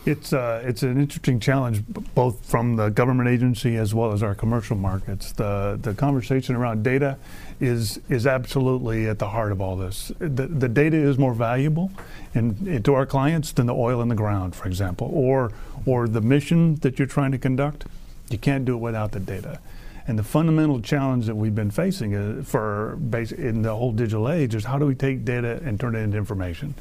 [0.05, 1.83] it's uh, it's an interesting challenge,
[2.15, 5.31] both from the government agency as well as our commercial markets.
[5.31, 7.17] The the conversation around data
[7.59, 10.11] is is absolutely at the heart of all this.
[10.17, 11.91] The, the data is more valuable,
[12.33, 15.51] and to our clients than the oil in the ground, for example, or
[15.85, 17.85] or the mission that you're trying to conduct.
[18.29, 19.59] You can't do it without the data.
[20.07, 22.97] And the fundamental challenge that we've been facing uh, for
[23.37, 26.17] in the whole digital age is how do we take data and turn it into
[26.17, 26.73] information,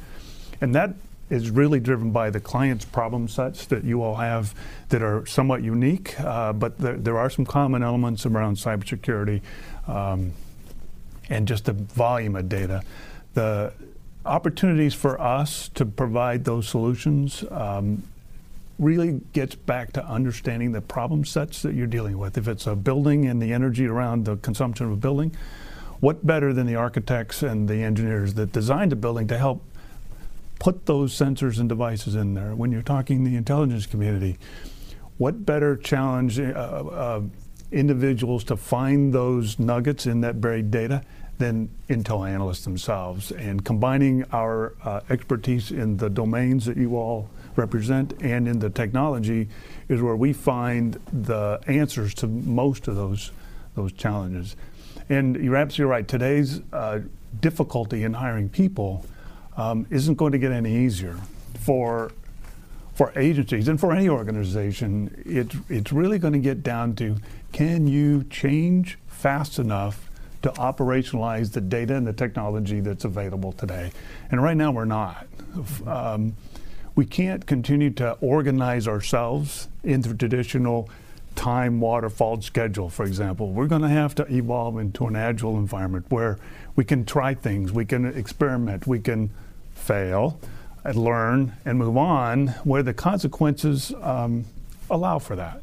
[0.59, 0.95] and that
[1.31, 4.53] is really driven by the client's problem sets that you all have
[4.89, 9.41] that are somewhat unique, uh, but there, there, are some common elements around cybersecurity
[9.87, 10.33] um,
[11.29, 12.83] and just the volume of data.
[13.33, 13.71] The
[14.25, 18.03] opportunities for us to provide those solutions um,
[18.77, 22.37] really gets back to understanding the problem sets that you're dealing with.
[22.37, 25.33] If it's a building and the energy around the consumption of a building,
[26.01, 29.63] what better than the architects and the engineers that designed a building to help
[30.61, 32.53] put those sensors and devices in there.
[32.53, 34.37] When you're talking the intelligence community,
[35.17, 37.21] what better challenge uh, uh,
[37.71, 41.01] individuals to find those nuggets in that buried data
[41.39, 43.31] than Intel analysts themselves?
[43.31, 48.69] And combining our uh, expertise in the domains that you all represent and in the
[48.69, 49.49] technology
[49.89, 53.31] is where we find the answers to most of those
[53.73, 54.55] those challenges.
[55.09, 56.07] And you're absolutely right.
[56.07, 56.99] Today's uh,
[57.39, 59.03] difficulty in hiring people
[59.61, 61.17] um, isn't going to get any easier
[61.59, 62.11] for
[62.93, 65.23] for agencies and for any organization.
[65.25, 67.15] It, it's really going to get down to
[67.51, 70.09] can you change fast enough
[70.41, 73.91] to operationalize the data and the technology that's available today?
[74.29, 75.27] And right now we're not.
[75.85, 76.35] Um,
[76.95, 80.89] we can't continue to organize ourselves into traditional
[81.35, 83.51] time waterfall schedule, for example.
[83.51, 86.37] We're going to have to evolve into an agile environment where
[86.75, 89.31] we can try things, we can experiment, we can
[89.81, 90.39] fail,
[90.83, 94.45] and learn, and move on, where the consequences um,
[94.89, 95.61] allow for that.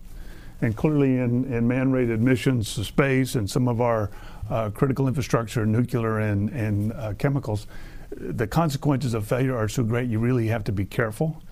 [0.60, 4.10] And clearly, in, in man rated missions to space and some of our
[4.50, 7.66] uh, critical infrastructure, nuclear and, and uh, chemicals,
[8.10, 11.42] the consequences of failure are so great you really have to be careful.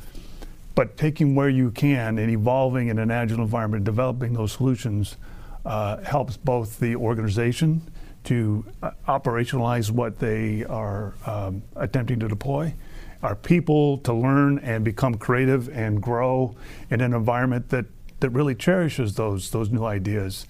[0.74, 5.16] But taking where you can and evolving in an agile environment, developing those solutions
[5.64, 7.82] uh, helps both the organization
[8.26, 12.74] to uh, operationalize what they are um, attempting to deploy,
[13.22, 16.54] our people to learn and become creative and grow
[16.90, 17.86] in an environment that,
[18.20, 20.46] that really cherishes those, those new ideas.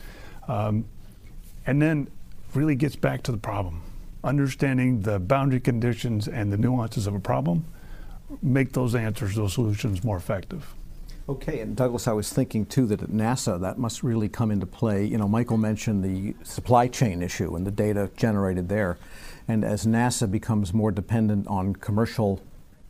[0.48, 0.84] Um,
[1.66, 2.08] and then
[2.54, 3.82] really gets back to the problem.
[4.24, 7.64] Understanding the boundary conditions and the nuances of a problem
[8.42, 10.74] make those answers, those solutions more effective.
[11.28, 14.64] Okay, and Douglas, I was thinking too that at NASA that must really come into
[14.64, 15.04] play.
[15.04, 18.96] You know, Michael mentioned the supply chain issue and the data generated there.
[19.48, 22.40] And as NASA becomes more dependent on commercial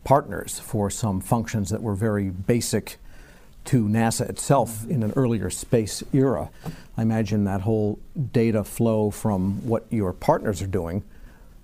[0.05, 2.99] partners for some functions that were very basic
[3.66, 6.51] to NASA itself in an earlier space era,
[6.99, 7.99] I imagine that whole
[8.33, 11.05] data flow from what your partners are doing,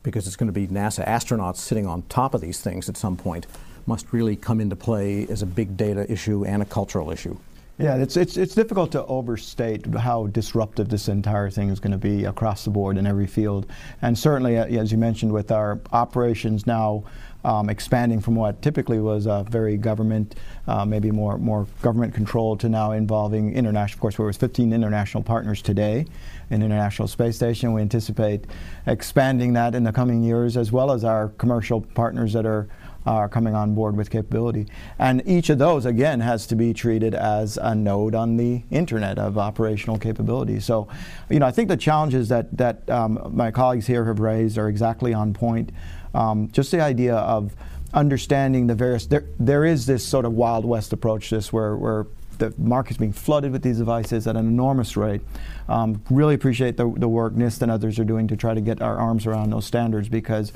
[0.02, 3.16] because it's going to be NASA astronauts sitting on top of these things at some
[3.18, 3.46] point
[3.86, 7.36] must really come into play as a big data issue and a cultural issue.
[7.78, 11.98] Yeah, it's, it's, it's difficult to overstate how disruptive this entire thing is going to
[11.98, 13.66] be across the board in every field.
[14.02, 17.04] And certainly, uh, as you mentioned, with our operations now
[17.44, 20.36] um, expanding from what typically was a very government,
[20.68, 23.96] uh, maybe more, more government controlled to now involving international.
[23.96, 26.06] Of course, there was 15 international partners today
[26.50, 27.72] in International Space Station.
[27.72, 28.44] We anticipate
[28.86, 32.68] expanding that in the coming years, as well as our commercial partners that are
[33.06, 34.66] are coming on board with capability.
[34.98, 39.18] And each of those, again, has to be treated as a node on the internet
[39.18, 40.60] of operational capability.
[40.60, 40.88] So,
[41.28, 44.68] you know, I think the challenges that, that um, my colleagues here have raised are
[44.68, 45.72] exactly on point.
[46.14, 47.54] Um, just the idea of
[47.94, 51.76] understanding the various, there, there is this sort of Wild West approach to this where,
[51.76, 52.06] where
[52.38, 55.20] the market's being flooded with these devices at an enormous rate.
[55.68, 58.82] Um, really appreciate the, the work NIST and others are doing to try to get
[58.82, 60.52] our arms around those standards because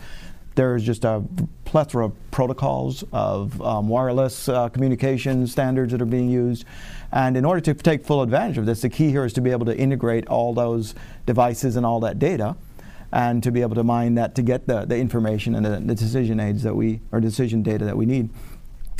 [0.57, 1.23] there's just a
[1.65, 6.65] plethora of protocols of um, wireless uh, communication standards that are being used.
[7.13, 9.51] And in order to take full advantage of this, the key here is to be
[9.51, 12.57] able to integrate all those devices and all that data
[13.13, 15.95] and to be able to mine that to get the, the information and the, the
[15.95, 18.31] decision aids that we, or decision data that we need.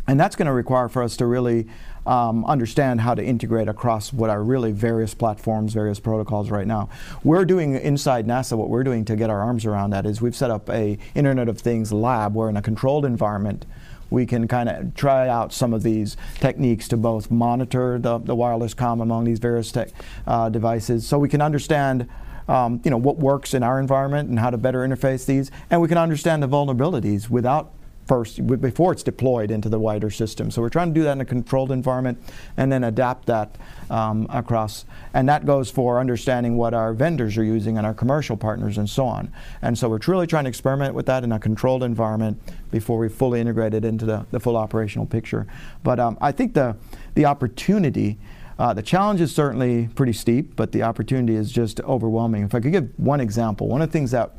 [0.07, 1.67] And that's going to require for us to really
[2.07, 6.89] um, understand how to integrate across what are really various platforms, various protocols right now.
[7.25, 10.37] We're doing inside NASA, what we're doing to get our arms around that is we've
[10.37, 13.67] set up a Internet of Things lab where in a controlled environment,
[14.09, 18.37] we can kind of try out some of these techniques to both monitor the, the
[18.37, 19.89] wireless comm among these various tech,
[20.29, 22.09] uh, devices so we can understand
[22.49, 25.81] um, you know, what works in our environment and how to better interface these, and
[25.81, 27.73] we can understand the vulnerabilities without
[28.07, 30.51] first before it's deployed into the wider system.
[30.51, 32.19] So we're trying to do that in a controlled environment
[32.57, 33.57] and then adapt that
[33.91, 34.85] um, across.
[35.13, 38.89] And that goes for understanding what our vendors are using and our commercial partners and
[38.89, 39.33] so on.
[39.63, 42.41] And so we're truly trying to experiment with that in a controlled environment
[42.71, 45.47] before we fully integrate it into the, the full operational picture.
[45.83, 46.77] But um, I think the,
[47.15, 48.19] the opportunity
[48.59, 52.43] uh, the challenge is certainly pretty steep, but the opportunity is just overwhelming.
[52.43, 54.33] If I could give one example, one of the things that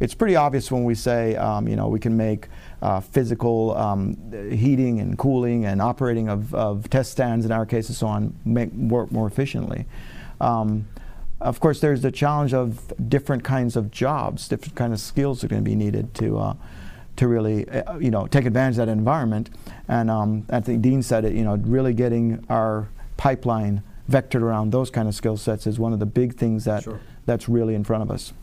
[0.00, 2.48] it's pretty obvious when we say, um, you know, we can make
[2.84, 4.14] uh, physical um,
[4.50, 8.34] heating and cooling and operating of, of, test stands in our case and so on
[8.44, 9.86] make work more efficiently.
[10.38, 10.86] Um,
[11.40, 15.48] of course, there's the challenge of different kinds of jobs, different kind of skills are
[15.48, 16.54] going to be needed to uh,
[17.16, 19.48] to really, uh, you know, take advantage of that environment.
[19.88, 24.72] And um, I think Dean said it, you know, really getting our pipeline vectored around
[24.72, 27.00] those kind of skill sets is one of the big things that sure.
[27.24, 28.34] that's really in front of us.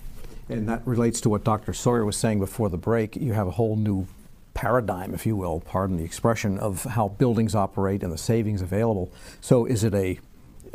[0.50, 1.74] And that relates to what Dr.
[1.74, 3.16] Sawyer was saying before the break.
[3.16, 4.08] You have a whole new
[4.54, 9.12] paradigm, if you will, pardon the expression, of how buildings operate and the savings available.
[9.40, 10.20] So is it a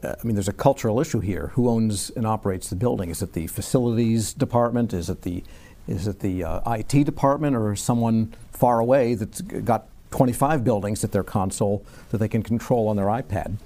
[0.02, 1.52] uh, I mean, there's a cultural issue here.
[1.54, 3.10] Who owns and operates the building?
[3.10, 4.92] Is it the facilities department?
[4.92, 5.42] Is it the
[5.88, 11.12] is it the uh, IT department, or someone far away that's got 25 buildings at
[11.12, 13.56] their console that they can control on their iPad?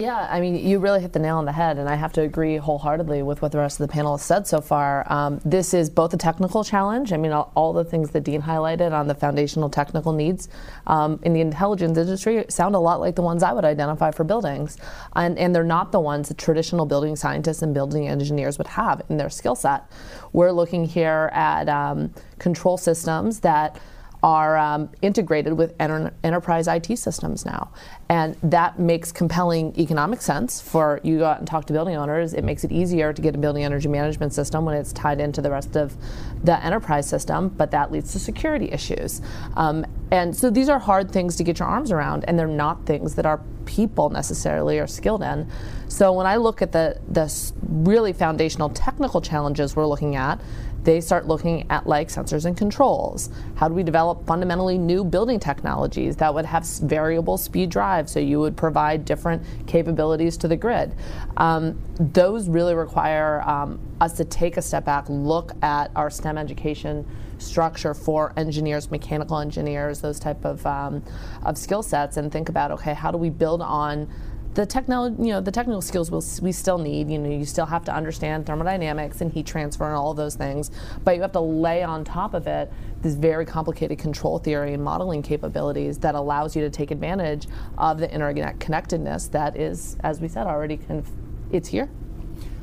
[0.00, 2.22] Yeah, I mean, you really hit the nail on the head, and I have to
[2.22, 5.04] agree wholeheartedly with what the rest of the panel has said so far.
[5.12, 7.12] Um, this is both a technical challenge.
[7.12, 10.48] I mean, all, all, the things that Dean highlighted on the foundational technical needs
[10.86, 14.24] um, in the intelligence industry sound a lot like the ones I would identify for
[14.24, 14.78] buildings,
[15.16, 19.02] and, and they're not the ones that traditional building scientists and building engineers would have
[19.10, 19.84] in their skill set.
[20.32, 23.78] We're looking here at um, control systems that
[24.22, 27.72] are um, integrated with enter- enterprise IT systems now.
[28.08, 32.34] And that makes compelling economic sense for you go out and talk to building owners.
[32.34, 35.40] It makes it easier to get a building energy management system when it's tied into
[35.40, 35.96] the rest of
[36.42, 39.20] the enterprise system, but that leads to security issues.
[39.56, 42.84] Um, and so these are hard things to get your arms around, and they're not
[42.84, 45.48] things that our people necessarily are skilled in.
[45.88, 50.40] So when I look at the, the really foundational technical challenges we're looking at,
[50.84, 53.30] they start looking at like sensors and controls.
[53.56, 58.20] How do we develop fundamentally new building technologies that would have variable speed drives so
[58.20, 60.94] you would provide different capabilities to the grid?
[61.36, 66.38] Um, those really require um, us to take a step back, look at our STEM
[66.38, 67.06] education
[67.38, 71.02] structure for engineers, mechanical engineers, those type of, um,
[71.42, 74.08] of skill sets, and think about okay, how do we build on
[74.54, 77.08] the technology, you know, the technical skills we'll, we still need.
[77.08, 80.34] You know, you still have to understand thermodynamics and heat transfer and all of those
[80.34, 80.70] things,
[81.04, 84.82] but you have to lay on top of it this very complicated control theory and
[84.82, 87.46] modeling capabilities that allows you to take advantage
[87.78, 91.08] of the interconnectedness that is, as we said already, kind of,
[91.52, 91.88] it's here.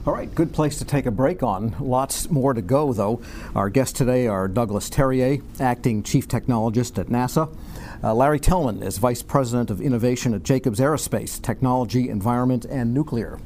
[0.06, 1.76] All right, good place to take a break on.
[1.82, 3.22] Lots more to go, though.
[3.56, 7.54] Our guests today are Douglas Terrier, acting chief technologist at NASA.
[8.04, 13.40] Uh, Larry Tellman is Vice President of Innovation at Jacobs Aerospace, Technology, Environment, and Nuclear.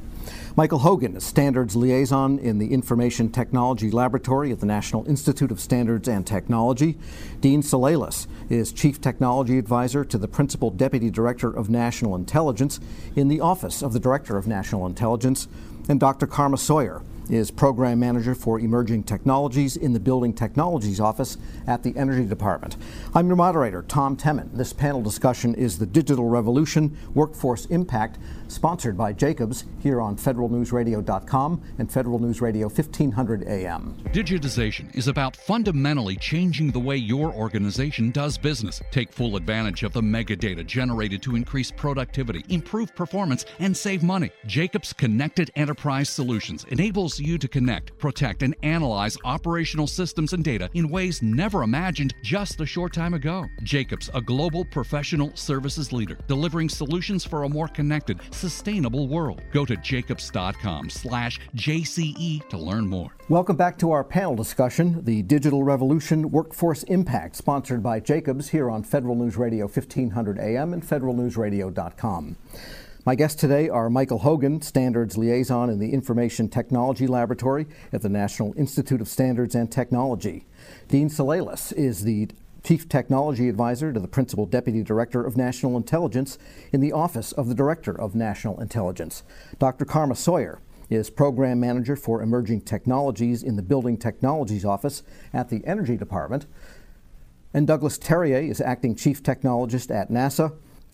[0.56, 5.58] Michael Hogan is Standards Liaison in the Information Technology Laboratory at the National Institute of
[5.58, 6.98] Standards and Technology.
[7.40, 12.78] Dean Souleles is Chief Technology Advisor to the Principal Deputy Director of National Intelligence
[13.16, 15.48] in the Office of the Director of National Intelligence.
[15.88, 16.26] And Dr.
[16.26, 17.00] Karma Sawyer
[17.32, 22.76] is Program Manager for Emerging Technologies in the Building Technologies Office at the Energy Department.
[23.14, 24.50] I'm your moderator, Tom Temin.
[24.52, 28.18] This panel discussion is the Digital Revolution Workforce Impact,
[28.48, 33.96] sponsored by Jacobs here on federalnewsradio.com and Federal News Radio 1500 AM.
[34.08, 38.82] Digitization is about fundamentally changing the way your organization does business.
[38.90, 44.02] Take full advantage of the mega data generated to increase productivity, improve performance, and save
[44.02, 44.30] money.
[44.46, 50.68] Jacobs Connected Enterprise Solutions enables you to connect, protect, and analyze operational systems and data
[50.74, 53.46] in ways never imagined just a short time ago.
[53.62, 59.40] Jacobs, a global professional services leader, delivering solutions for a more connected, sustainable world.
[59.52, 63.10] Go to jacobs.com slash JCE to learn more.
[63.28, 68.68] Welcome back to our panel discussion, the Digital Revolution Workforce Impact, sponsored by Jacobs here
[68.68, 72.36] on Federal News Radio 1500 AM and federalnewsradio.com.
[73.04, 78.08] My guests today are Michael Hogan, Standards Liaison in the Information Technology Laboratory at the
[78.08, 80.46] National Institute of Standards and Technology.
[80.86, 82.28] Dean Souleles is the
[82.62, 86.38] Chief Technology Advisor to the Principal Deputy Director of National Intelligence
[86.72, 89.24] in the Office of the Director of National Intelligence.
[89.58, 89.84] Dr.
[89.84, 95.02] Karma Sawyer is Program Manager for Emerging Technologies in the Building Technologies Office
[95.34, 96.46] at the Energy Department.
[97.52, 100.52] And Douglas Terrier is Acting Chief Technologist at NASA.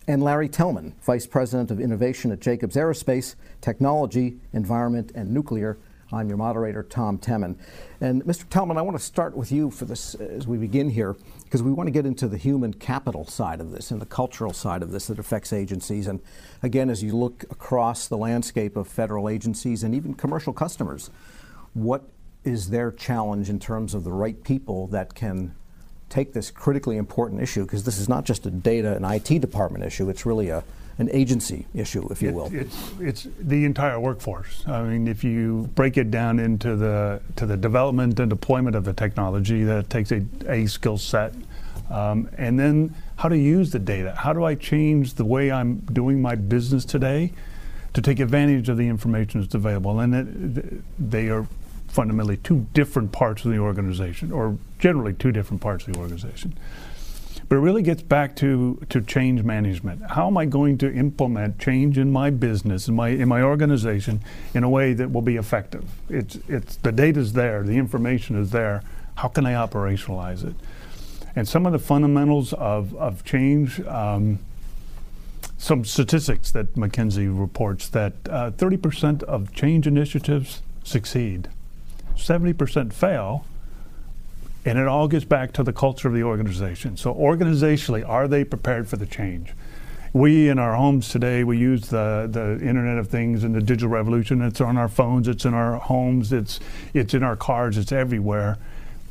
[0.08, 5.76] And Larry Tellman, Vice President of Innovation at Jacobs Aerospace, Technology, Environment, and Nuclear.
[6.10, 7.56] I'm your moderator, Tom Temin.
[8.00, 8.46] And Mr.
[8.46, 11.70] Tellman, I want to start with you for this as we begin here, because we
[11.70, 14.92] want to get into the human capital side of this and the cultural side of
[14.92, 16.06] this that affects agencies.
[16.06, 16.20] And
[16.62, 21.10] again, as you look across the landscape of federal agencies and even commercial customers,
[21.74, 22.08] what
[22.44, 25.54] is their challenge in terms of the right people that can
[26.08, 27.62] take this critically important issue?
[27.64, 30.64] Because this is not just a data and IT department issue, it's really a
[30.98, 32.50] an agency issue, if you It- will.
[32.52, 34.64] It's, it's the entire workforce.
[34.66, 38.84] I mean, if you break it down into the to the development and deployment of
[38.84, 41.34] the technology, that takes a, a skill set,
[41.88, 44.12] um, and then how to use the data.
[44.16, 47.32] How do I change the way I'm doing my business today
[47.94, 50.00] to take advantage of the information that's available?
[50.00, 51.46] And it, they are
[51.86, 56.58] fundamentally two different parts of the organization, or generally two different parts of the organization.
[57.48, 60.02] But it really gets back to, to change management.
[60.10, 64.20] How am I going to implement change in my business, in my, in my organization,
[64.52, 65.84] in a way that will be effective?
[66.10, 68.82] It's, it's, the data's there, the information is there.
[69.14, 70.54] How can I operationalize it?
[71.34, 74.40] And some of the fundamentals of, of change, um,
[75.56, 81.48] some statistics that McKinsey reports that uh, 30% of change initiatives succeed,
[82.16, 83.46] 70% fail,
[84.64, 86.96] and it all gets back to the culture of the organization.
[86.96, 89.52] So, organizationally, are they prepared for the change?
[90.12, 93.90] We in our homes today, we use the, the Internet of Things and the digital
[93.90, 94.42] revolution.
[94.42, 96.60] It's on our phones, it's in our homes, it's,
[96.94, 98.56] it's in our cars, it's everywhere.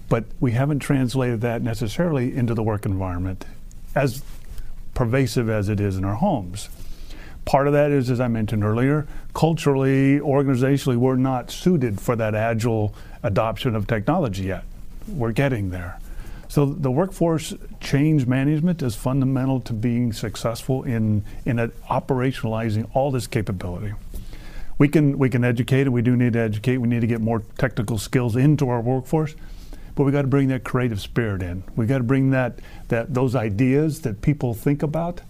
[0.09, 3.45] But we haven't translated that necessarily into the work environment
[3.95, 4.23] as
[4.93, 6.69] pervasive as it is in our homes.
[7.45, 12.35] Part of that is, as I mentioned earlier, culturally, organizationally, we're not suited for that
[12.35, 12.93] agile
[13.23, 14.63] adoption of technology yet.
[15.07, 15.99] We're getting there.
[16.49, 21.57] So the workforce change management is fundamental to being successful in in
[21.89, 23.93] operationalizing all this capability.
[24.77, 26.77] We can we can educate, and we do need to educate.
[26.77, 29.35] We need to get more technical skills into our workforce,
[29.95, 31.63] but we got to bring that creative spirit in.
[31.75, 35.21] We got to bring that that those ideas that people think about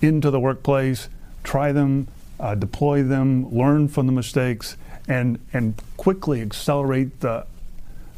[0.00, 1.08] into the workplace,
[1.42, 2.06] try them,
[2.38, 4.76] uh, deploy them, learn from the mistakes,
[5.08, 7.46] and and quickly accelerate the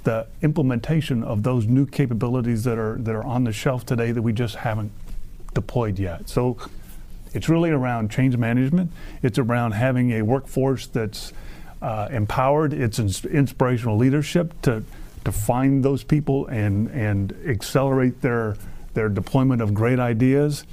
[0.08, 4.22] the implementation of those new capabilities that are that are on the shelf today that
[4.22, 4.90] we just haven't
[5.52, 6.26] deployed yet.
[6.30, 6.56] So
[7.34, 8.90] it's really around change management.
[9.22, 11.34] It's around having a workforce that's
[11.82, 12.72] uh, empowered.
[12.72, 14.82] It's ins- inspirational leadership to
[15.26, 18.56] to find those people and and accelerate their
[18.94, 20.64] their deployment of great ideas,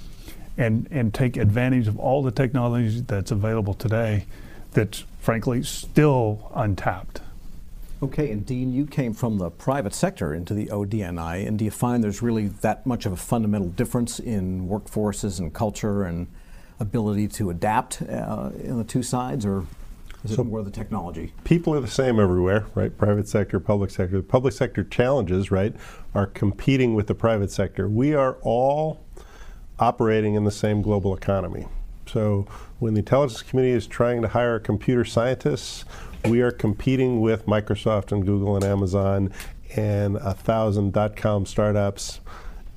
[0.57, 4.27] and and take advantage of all the technology that's available today,
[4.71, 7.19] that's frankly still untapped.
[8.03, 11.71] Okay, and Dean, you came from the private sector into the ODNI, and do you
[11.71, 16.27] find there's really that much of a fundamental difference in workforces and culture and
[16.79, 19.65] ability to adapt uh, in the two sides, or
[20.25, 21.31] is it more the technology?
[21.45, 22.97] people are the same everywhere, right?
[22.97, 24.17] Private sector, public sector.
[24.17, 25.73] The public sector challenges, right,
[26.13, 27.87] are competing with the private sector.
[27.87, 29.05] We are all
[29.79, 31.67] operating in the same global economy.
[32.07, 32.47] So
[32.79, 35.85] when the intelligence community is trying to hire computer scientists,
[36.25, 39.31] we are competing with Microsoft and Google and Amazon
[39.75, 42.19] and a thousand dot-com startups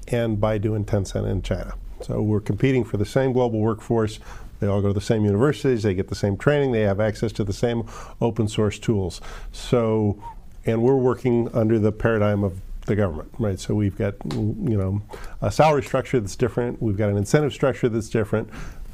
[0.08, 1.74] and Baidu and Tencent in China.
[2.00, 4.20] So we're competing for the same global workforce,
[4.60, 7.32] They all go to the same universities, they get the same training, they have access
[7.32, 7.84] to the same
[8.20, 9.20] open source tools.
[9.52, 10.22] So,
[10.64, 13.60] and we're working under the paradigm of the government, right?
[13.60, 15.02] So we've got, you know,
[15.42, 16.82] a salary structure that's different.
[16.82, 18.48] We've got an incentive structure that's different.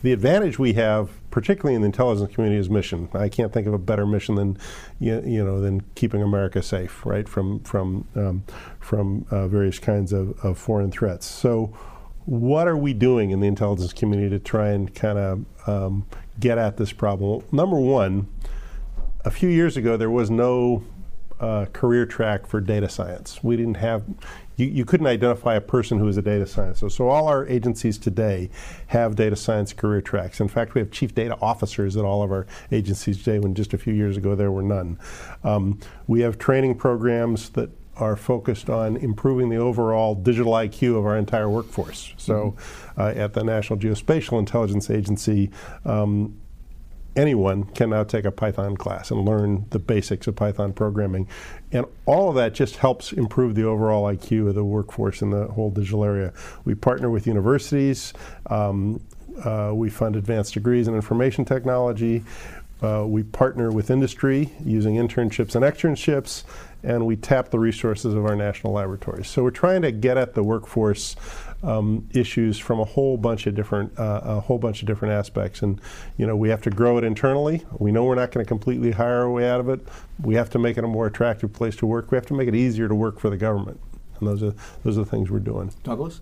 [0.04, 3.08] The advantage we have, particularly in the intelligence community, is mission.
[3.14, 4.58] I can't think of a better mission than,
[5.00, 8.44] you, you know, than keeping America safe, right, from from um,
[8.80, 11.24] from uh, various kinds of, of foreign threats.
[11.24, 11.74] So,
[12.26, 16.06] what are we doing in the intelligence community to try and kind of um,
[16.38, 17.42] get at this problem?
[17.50, 18.26] Number one,
[19.24, 20.84] a few years ago, there was no
[21.40, 23.42] uh, career track for data science.
[23.42, 24.04] We didn't have,
[24.56, 26.80] you, you couldn't identify a person who was a data scientist.
[26.80, 28.50] So, so all our agencies today
[28.88, 30.40] have data science career tracks.
[30.40, 33.74] In fact, we have chief data officers at all of our agencies today, when just
[33.74, 34.98] a few years ago there were none.
[35.42, 41.06] Um, we have training programs that are focused on improving the overall digital IQ of
[41.06, 42.12] our entire workforce.
[42.16, 43.00] So, mm-hmm.
[43.00, 45.50] uh, at the National Geospatial Intelligence Agency,
[45.84, 46.36] um,
[47.16, 51.28] anyone can now take a Python class and learn the basics of Python programming.
[51.72, 55.46] And all of that just helps improve the overall IQ of the workforce in the
[55.48, 56.32] whole digital area.
[56.64, 58.12] We partner with universities.
[58.46, 59.00] Um,
[59.44, 62.24] uh, we fund advanced degrees in information technology.
[62.82, 66.42] Uh, we partner with industry using internships and externships,
[66.84, 69.28] and we tap the resources of our national laboratories.
[69.28, 71.16] So we're trying to get at the workforce
[71.62, 75.62] um, issues from a whole bunch of different uh, a whole bunch of different aspects.
[75.62, 75.80] And
[76.18, 77.64] you know, we have to grow it internally.
[77.78, 79.80] We know we're not going to completely hire our way out of it.
[80.20, 82.10] We have to make it a more attractive place to work.
[82.10, 83.80] We have to make it easier to work for the government.
[84.20, 85.72] And those are those are the things we're doing.
[85.82, 86.20] Douglas.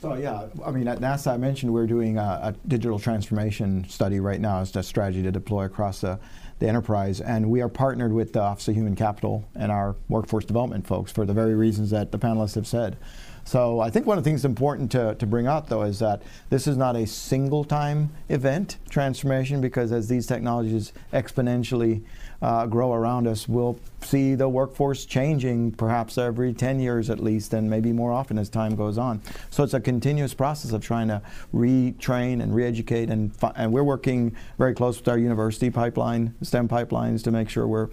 [0.00, 4.20] So yeah, I mean at NASA I mentioned we're doing a, a digital transformation study
[4.20, 6.20] right now as a strategy to deploy across the,
[6.58, 10.44] the enterprise, and we are partnered with the Office of Human Capital and our workforce
[10.44, 12.96] development folks for the very reasons that the panelists have said.
[13.44, 16.20] So I think one of the things important to, to bring out, though, is that
[16.50, 22.02] this is not a single time event transformation because as these technologies exponentially
[22.40, 27.52] uh, grow around us, we'll see the workforce changing perhaps every 10 years at least,
[27.52, 29.20] and maybe more often as time goes on.
[29.50, 31.20] So it's a continuous process of trying to
[31.52, 37.24] retrain and re-educate, and, and we're working very close with our university pipeline, STEM pipelines,
[37.24, 37.88] to make sure we're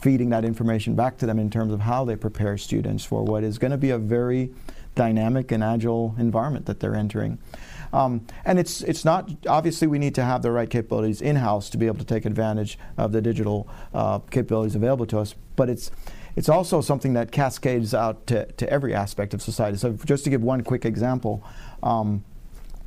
[0.00, 3.44] feeding that information back to them in terms of how they prepare students for what
[3.44, 4.50] is going to be a very
[4.94, 7.38] dynamic and agile environment that they're entering.
[7.92, 11.68] Um, and it's it's not obviously we need to have the right capabilities in house
[11.70, 15.34] to be able to take advantage of the digital uh, capabilities available to us.
[15.56, 15.90] But it's
[16.36, 19.76] it's also something that cascades out to, to every aspect of society.
[19.76, 21.44] So just to give one quick example,
[21.82, 22.24] um,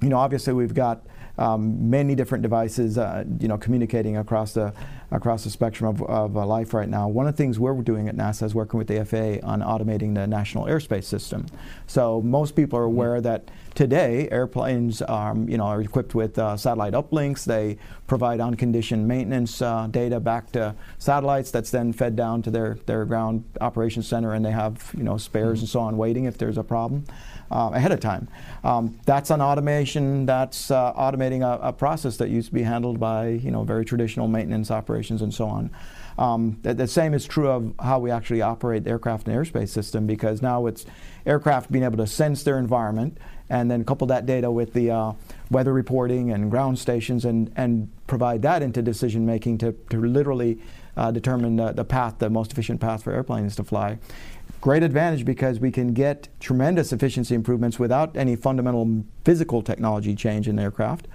[0.01, 1.06] you know, obviously we've got
[1.38, 4.74] um, many different devices, uh, you know, communicating across the
[5.12, 7.08] across the spectrum of, of uh, life right now.
[7.08, 10.16] One of the things we're doing at NASA is working with the FAA on automating
[10.16, 11.45] the national airspace system.
[11.88, 16.57] So most people are aware that today airplanes, um, you know, are equipped with uh,
[16.57, 17.43] satellite uplinks.
[17.43, 21.51] They provide unconditioned maintenance uh, data back to satellites.
[21.51, 25.17] That's then fed down to their their ground operations center, and they have you know
[25.17, 25.63] spares mm-hmm.
[25.63, 27.05] and so on waiting if there's a problem
[27.51, 28.28] uh, ahead of time.
[28.63, 30.26] Um, that's an automation.
[30.26, 33.86] That's uh, automating a, a, process that used to be handled by you know very
[33.86, 35.69] traditional maintenance operations and so on.
[36.17, 39.69] Um, the, the, same is true of how we actually operate the aircraft and airspace
[39.69, 40.86] system because now it's
[41.26, 43.17] aircraft being able to sense their environment
[43.50, 45.14] and then couple that data with the uh,
[45.52, 50.60] weather reporting and ground stations and, and provide that into decision making to, to literally
[50.98, 53.98] uh, determine the, the path, the most efficient path for airplanes to fly
[54.66, 60.48] great advantage because we can get tremendous efficiency improvements without any fundamental physical technology change
[60.48, 61.08] in the aircraft.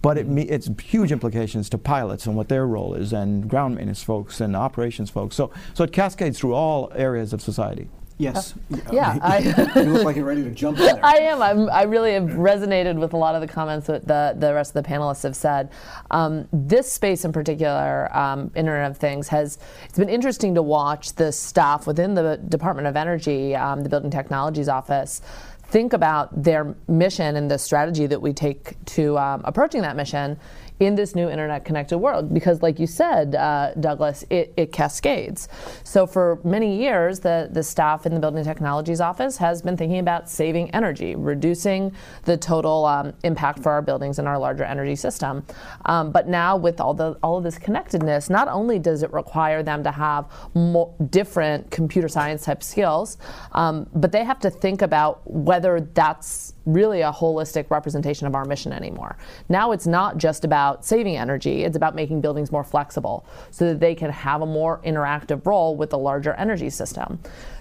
[0.00, 4.02] But it it's huge implications to pilots and what their role is, and ground maintenance
[4.02, 5.36] folks and operations folks.
[5.36, 7.90] So, so it cascades through all areas of society.
[8.18, 8.54] Yes.
[8.92, 9.38] yeah, I,
[9.76, 11.04] you look like you're ready to jump in there.
[11.04, 11.40] I am.
[11.40, 14.74] I'm, i really have resonated with a lot of the comments that the, the rest
[14.74, 15.70] of the panelists have said.
[16.10, 21.14] Um, this space in particular, um, Internet of Things, has it's been interesting to watch
[21.14, 25.22] the staff within the Department of Energy, um, the Building Technologies Office,
[25.68, 30.38] think about their mission and the strategy that we take to um, approaching that mission
[30.80, 35.48] in this new internet connected world because like you said uh, douglas it, it, cascades.
[35.84, 39.98] So for many years the, the staff in the building technologies office has been thinking
[39.98, 41.92] about saving energy reducing
[42.24, 45.44] the total um, impact for our buildings and our larger energy system.
[45.86, 49.62] Um, but now with all the all of this connectedness not only does it require
[49.62, 53.18] them to have more different computer science type skills
[53.52, 58.44] um, but they have to think about whether that's really a holistic representation of our
[58.44, 59.16] mission anymore.
[59.48, 63.80] Now it's not just about saving energy, it's about making buildings more flexible so that
[63.80, 67.18] they can have a more interactive role with the larger energy system.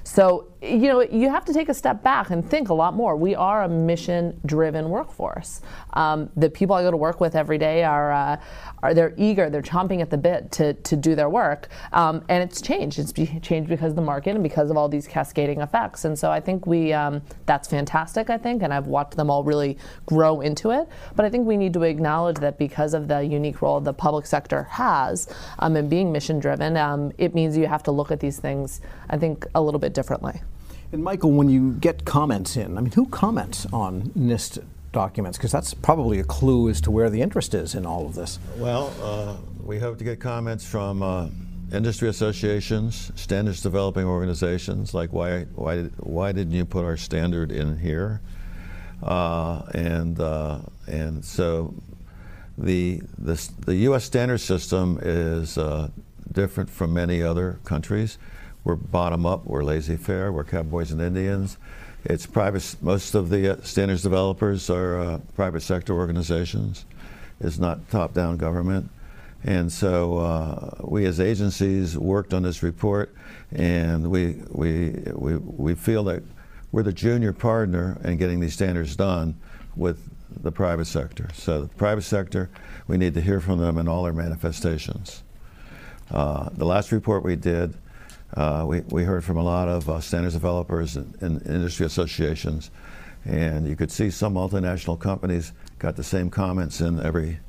[0.07, 3.17] So, you know, you have to take a step back and think a lot more.
[3.17, 5.61] We are a mission driven workforce.
[5.93, 8.41] Um, the people I go to work with every day are, uh,
[8.81, 11.67] are they're eager, they're chomping at the bit to, to do their work.
[11.91, 12.99] Um, and it's changed.
[12.99, 16.05] It's changed because of the market and because of all these cascading effects.
[16.05, 19.43] And so I think we, um, that's fantastic, I think, and I've watched them all
[19.43, 20.87] really grow into it.
[21.17, 24.25] But I think we need to acknowledge that because of the unique role the public
[24.25, 25.27] sector has
[25.59, 28.79] um, in being mission driven, um, it means you have to look at these things,
[29.09, 30.41] I think, a little bit differently.
[30.91, 35.39] And Michael, when you get comments in, I mean, who comments on NIST documents?
[35.39, 38.37] Because that's probably a clue as to where the interest is in all of this.
[38.57, 41.29] Well, uh, we hope to get comments from uh,
[41.73, 47.51] industry associations, standards developing organizations, like why why did, why didn't you put our standard
[47.51, 48.21] in here?
[49.01, 51.73] Uh, and uh, and so
[52.55, 53.35] the, the
[53.65, 54.03] the U.S.
[54.03, 55.89] standard system is uh,
[56.31, 58.19] different from many other countries.
[58.67, 59.45] We're bottom up.
[59.45, 60.33] We're laissez-faire.
[60.33, 61.57] We're cowboys and Indians.
[62.03, 62.75] It's private.
[62.81, 66.83] Most of the uh, standards developers are uh, private sector organizations.
[67.39, 68.89] It's not top-down government.
[69.45, 73.15] And so uh, we as agencies worked on this report,
[73.53, 76.23] and we, we, we, we feel that
[76.73, 79.37] we're the junior partner in getting these standards done
[79.77, 80.09] with
[80.43, 81.29] the private sector.
[81.33, 82.49] So the private sector,
[82.85, 85.23] we need to hear from them in all their manifestations.
[86.11, 87.73] Uh, the last report we did
[88.33, 92.71] uh, we, we heard from a lot of uh, standards developers and, and, industry associations,
[93.25, 97.39] and you could see some multinational companies got the same comments in every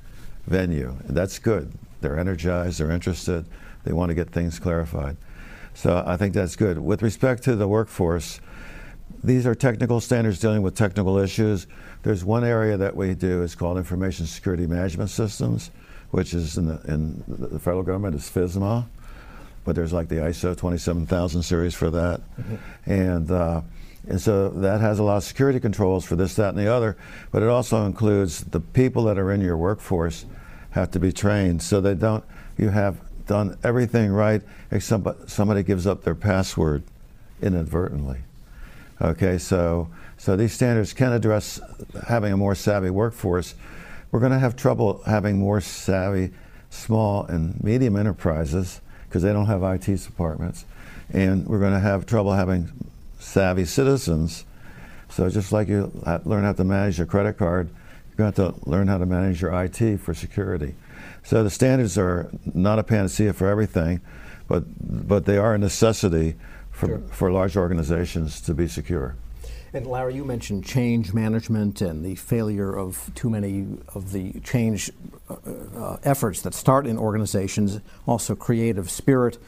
[0.46, 0.96] venue.
[1.06, 1.72] And that's good.
[2.00, 3.44] They're energized, they're interested,
[3.84, 5.16] they want to get things clarified.
[5.74, 6.78] So I think that's good.
[6.78, 8.40] With respect to the workforce,
[9.22, 11.66] these are technical standards dealing with technical issues.
[12.02, 15.70] There's one area that we do is called information security management systems,
[16.10, 18.86] which is in the, in the federal government is FISMA
[19.68, 22.22] but there's like the ISO 27000 series for that.
[22.40, 22.90] Mm-hmm.
[22.90, 23.60] And, uh,
[24.08, 26.96] and so that has a lot of security controls for this, that, and the other,
[27.30, 30.24] but it also includes the people that are in your workforce
[30.70, 32.24] have to be trained so they don't,
[32.56, 32.96] you have
[33.26, 34.40] done everything right
[34.70, 36.82] except somebody gives up their password
[37.42, 38.20] inadvertently.
[39.02, 41.60] Okay, so, so these standards can address
[42.08, 43.54] having a more savvy workforce.
[44.12, 46.30] We're going to have trouble having more savvy
[46.70, 50.64] small and medium enterprises because they don't have IT departments.
[51.10, 52.70] And we're going to have trouble having
[53.18, 54.44] savvy citizens.
[55.08, 57.70] So just like you uh, learn how to manage your credit card,
[58.08, 60.74] you're going to have to learn how to manage your IT for security.
[61.22, 64.00] So the standards are not a panacea for everything,
[64.46, 64.64] but
[65.08, 66.36] but they are a necessity
[66.70, 66.98] for, sure.
[67.10, 69.14] for large organizations to be secure.
[69.72, 74.90] And Larry, you mentioned change management and the failure of too many of the change
[75.28, 75.36] uh,
[75.76, 79.38] uh, efforts that start in organizations, also creative spirit.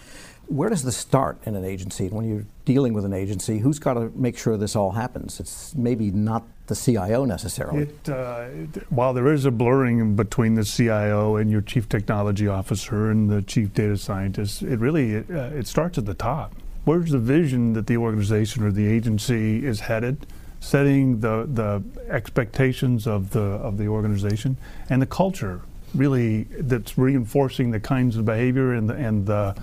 [0.47, 2.09] Where does this start in an agency?
[2.09, 5.39] When you're dealing with an agency, who's got to make sure this all happens?
[5.39, 7.83] It's maybe not the CIO necessarily.
[7.83, 8.47] It, uh,
[8.91, 13.43] while there is a blurring between the CIO and your chief technology officer and the
[13.43, 16.53] chief data scientist, it really it, uh, it starts at the top
[16.85, 20.27] where's the vision that the organization or the agency is headed,
[20.61, 24.57] setting the, the expectations of the, of the organization,
[24.89, 25.63] and the culture
[25.95, 29.57] really that's reinforcing the kinds of behavior and the, and the,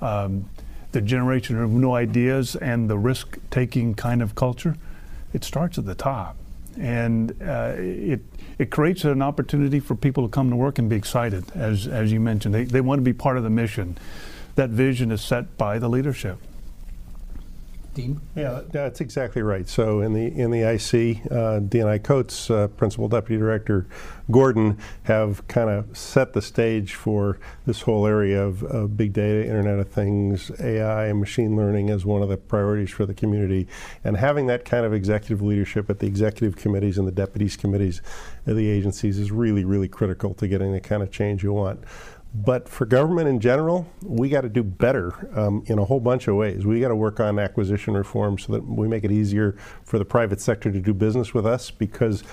[0.00, 0.48] um,
[0.92, 4.76] the generation of new ideas and the risk taking kind of culture.
[5.32, 6.36] It starts at the top.
[6.78, 8.20] And uh, it,
[8.58, 12.12] it creates an opportunity for people to come to work and be excited, as, as
[12.12, 12.54] you mentioned.
[12.54, 13.96] They, they want to be part of the mission.
[14.56, 16.38] That vision is set by the leadership.
[17.94, 18.20] Dean?
[18.34, 19.68] Yeah, that's exactly right.
[19.68, 23.86] So in the in the IC, uh, DNI Coats, uh, Principal Deputy Director
[24.30, 29.46] Gordon, have kind of set the stage for this whole area of, of, big data,
[29.46, 33.68] Internet of Things, AI, and machine learning as one of the priorities for the community.
[34.02, 38.00] And having that kind of executive leadership at the executive committees and the deputies committees
[38.46, 41.84] of the agencies is really, really critical to getting the kind of change you want.
[42.34, 46.26] But for government in general, we got to do better um, in a whole bunch
[46.26, 46.66] of ways.
[46.66, 50.04] We got to work on acquisition reform so that we make it easier for the
[50.04, 52.24] private sector to do business with us because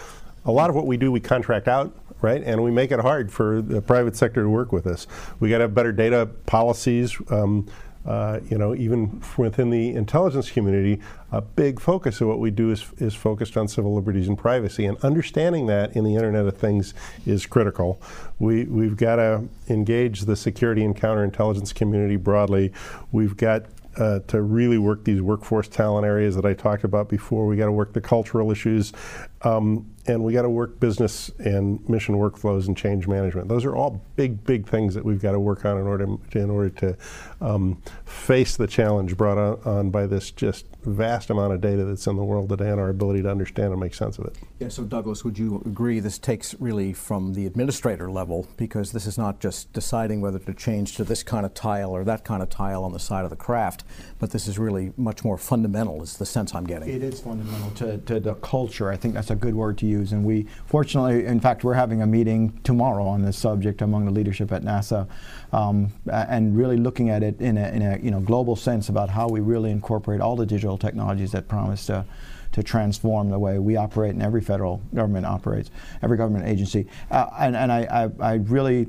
[0.45, 3.31] a lot of what we do we contract out right and we make it hard
[3.31, 5.05] for the private sector to work with us
[5.39, 7.67] we got to have better data policies um,
[8.05, 10.99] uh, you know, even within the intelligence community,
[11.31, 14.85] a big focus of what we do is, is focused on civil liberties and privacy.
[14.85, 16.93] And understanding that in the Internet of Things
[17.25, 18.01] is critical.
[18.39, 22.73] We, we've got to engage the security and counterintelligence community broadly.
[23.11, 23.65] We've got
[23.97, 27.45] uh, to really work these workforce talent areas that I talked about before.
[27.45, 28.93] We got to work the cultural issues.
[29.41, 33.47] Um, and we got to work business and mission workflows and change management.
[33.47, 36.39] Those are all big, big things that we've got to work on in order to,
[36.39, 36.97] in order to
[37.39, 42.07] um, face the challenge brought on, on, by this just vast amount of data that's
[42.07, 44.35] in the world today and our ability to understand and make sense of it.
[44.59, 44.69] Yeah.
[44.69, 49.17] So, Douglas, would you agree this takes really from the administrator level because this is
[49.17, 52.49] not just deciding whether to change to this kind of tile or that kind of
[52.49, 53.83] tile on the side of the craft,
[54.21, 56.03] but this is really much more fundamental.
[56.03, 56.89] Is the sense I'm getting?
[56.89, 58.91] It is fundamental to, to the culture.
[58.91, 60.11] I think that's a good word to use.
[60.11, 64.11] And we, fortunately, in fact, we're having a meeting tomorrow on this subject among the
[64.11, 65.07] leadership at NASA,
[65.51, 69.09] um, and really looking at it in a, in a you know global sense about
[69.09, 72.05] how we really incorporate all the digital technologies that promise to
[72.51, 75.71] to transform the way we operate and every federal government operates,
[76.03, 76.85] every government agency.
[77.09, 78.87] Uh, and and I, I, I really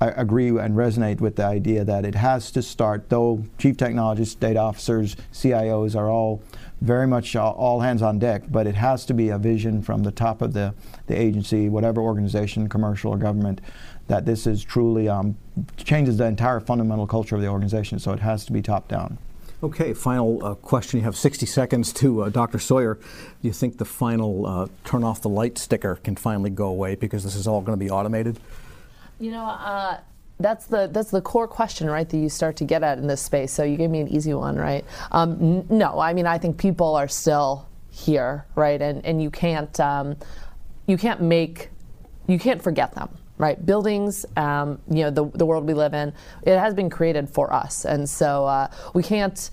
[0.00, 4.36] I agree and resonate with the idea that it has to start, though chief technologists,
[4.36, 6.40] data officers, CIOs are all
[6.80, 10.12] very much all hands on deck, but it has to be a vision from the
[10.12, 10.72] top of the,
[11.08, 13.60] the agency, whatever organization, commercial or government,
[14.06, 15.36] that this is truly um,
[15.76, 17.98] changes the entire fundamental culture of the organization.
[17.98, 19.18] So it has to be top down.
[19.60, 21.00] Okay, final uh, question.
[21.00, 22.60] You have 60 seconds to uh, Dr.
[22.60, 22.94] Sawyer.
[22.94, 26.94] Do you think the final uh, turn off the light sticker can finally go away
[26.94, 28.38] because this is all going to be automated?
[29.18, 29.98] You know, uh,
[30.38, 32.08] that's the that's the core question, right?
[32.08, 33.52] That you start to get at in this space.
[33.52, 34.84] So you gave me an easy one, right?
[35.10, 38.80] Um, n- no, I mean I think people are still here, right?
[38.80, 40.16] And and you can't um,
[40.86, 41.70] you can't make
[42.28, 43.08] you can't forget them,
[43.38, 43.64] right?
[43.64, 46.12] Buildings, um, you know, the the world we live in,
[46.42, 49.50] it has been created for us, and so uh, we can't.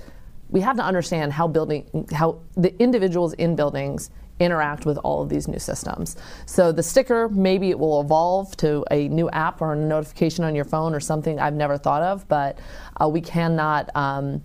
[0.52, 5.30] We have to understand how building how the individuals in buildings interact with all of
[5.30, 6.18] these new systems.
[6.46, 10.56] So the sticker, maybe it will evolve to a new app or a notification on
[10.56, 12.60] your phone or something I've never thought of, but
[13.02, 14.44] uh, we cannot, um,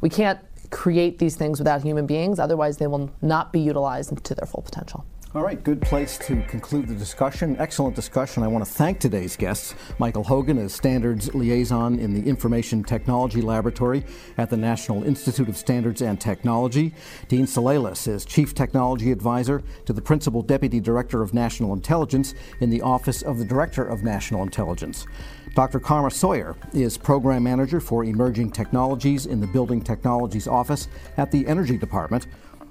[0.00, 0.38] we can't
[0.70, 4.62] create these things without human beings, otherwise they will not be utilized to their full
[4.62, 5.04] potential.
[5.34, 7.54] All right, good place to conclude the discussion.
[7.58, 8.42] Excellent discussion.
[8.42, 9.74] I want to thank today's guests.
[9.98, 14.06] Michael Hogan is Standards Liaison in the Information Technology Laboratory
[14.38, 16.94] at the National Institute of Standards and Technology.
[17.28, 22.70] Dean Souleles is Chief Technology Advisor to the Principal Deputy Director of National Intelligence in
[22.70, 25.06] the Office of the Director of National Intelligence.
[25.54, 25.78] Dr.
[25.78, 31.46] Karma Sawyer is Program Manager for Emerging Technologies in the Building Technologies Office at the
[31.46, 32.28] Energy Department.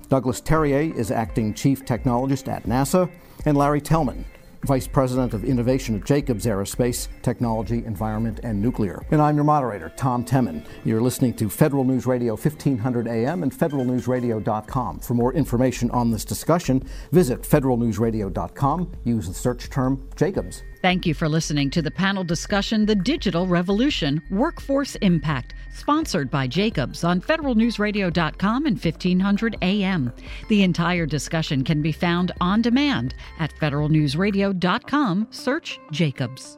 [0.10, 3.10] Douglas Terrier is acting chief technologist at NASA,
[3.46, 4.24] and Larry Tellman,
[4.64, 9.06] Vice President of Innovation at Jacobs Aerospace, Technology, Environment, and Nuclear.
[9.12, 10.66] And I'm your moderator, Tom Temin.
[10.86, 15.00] You're listening to Federal News Radio 1500 AM and federalnewsradio.com.
[15.00, 18.92] For more information on this discussion, visit federalnewsradio.com.
[19.04, 20.64] Use the search term Jacobs.
[20.88, 26.48] Thank you for listening to the panel discussion The Digital Revolution Workforce Impact, sponsored by
[26.48, 30.14] Jacobs on federalnewsradio.com and 1500 AM.
[30.48, 35.28] The entire discussion can be found on demand at federalnewsradio.com.
[35.30, 36.58] Search Jacobs.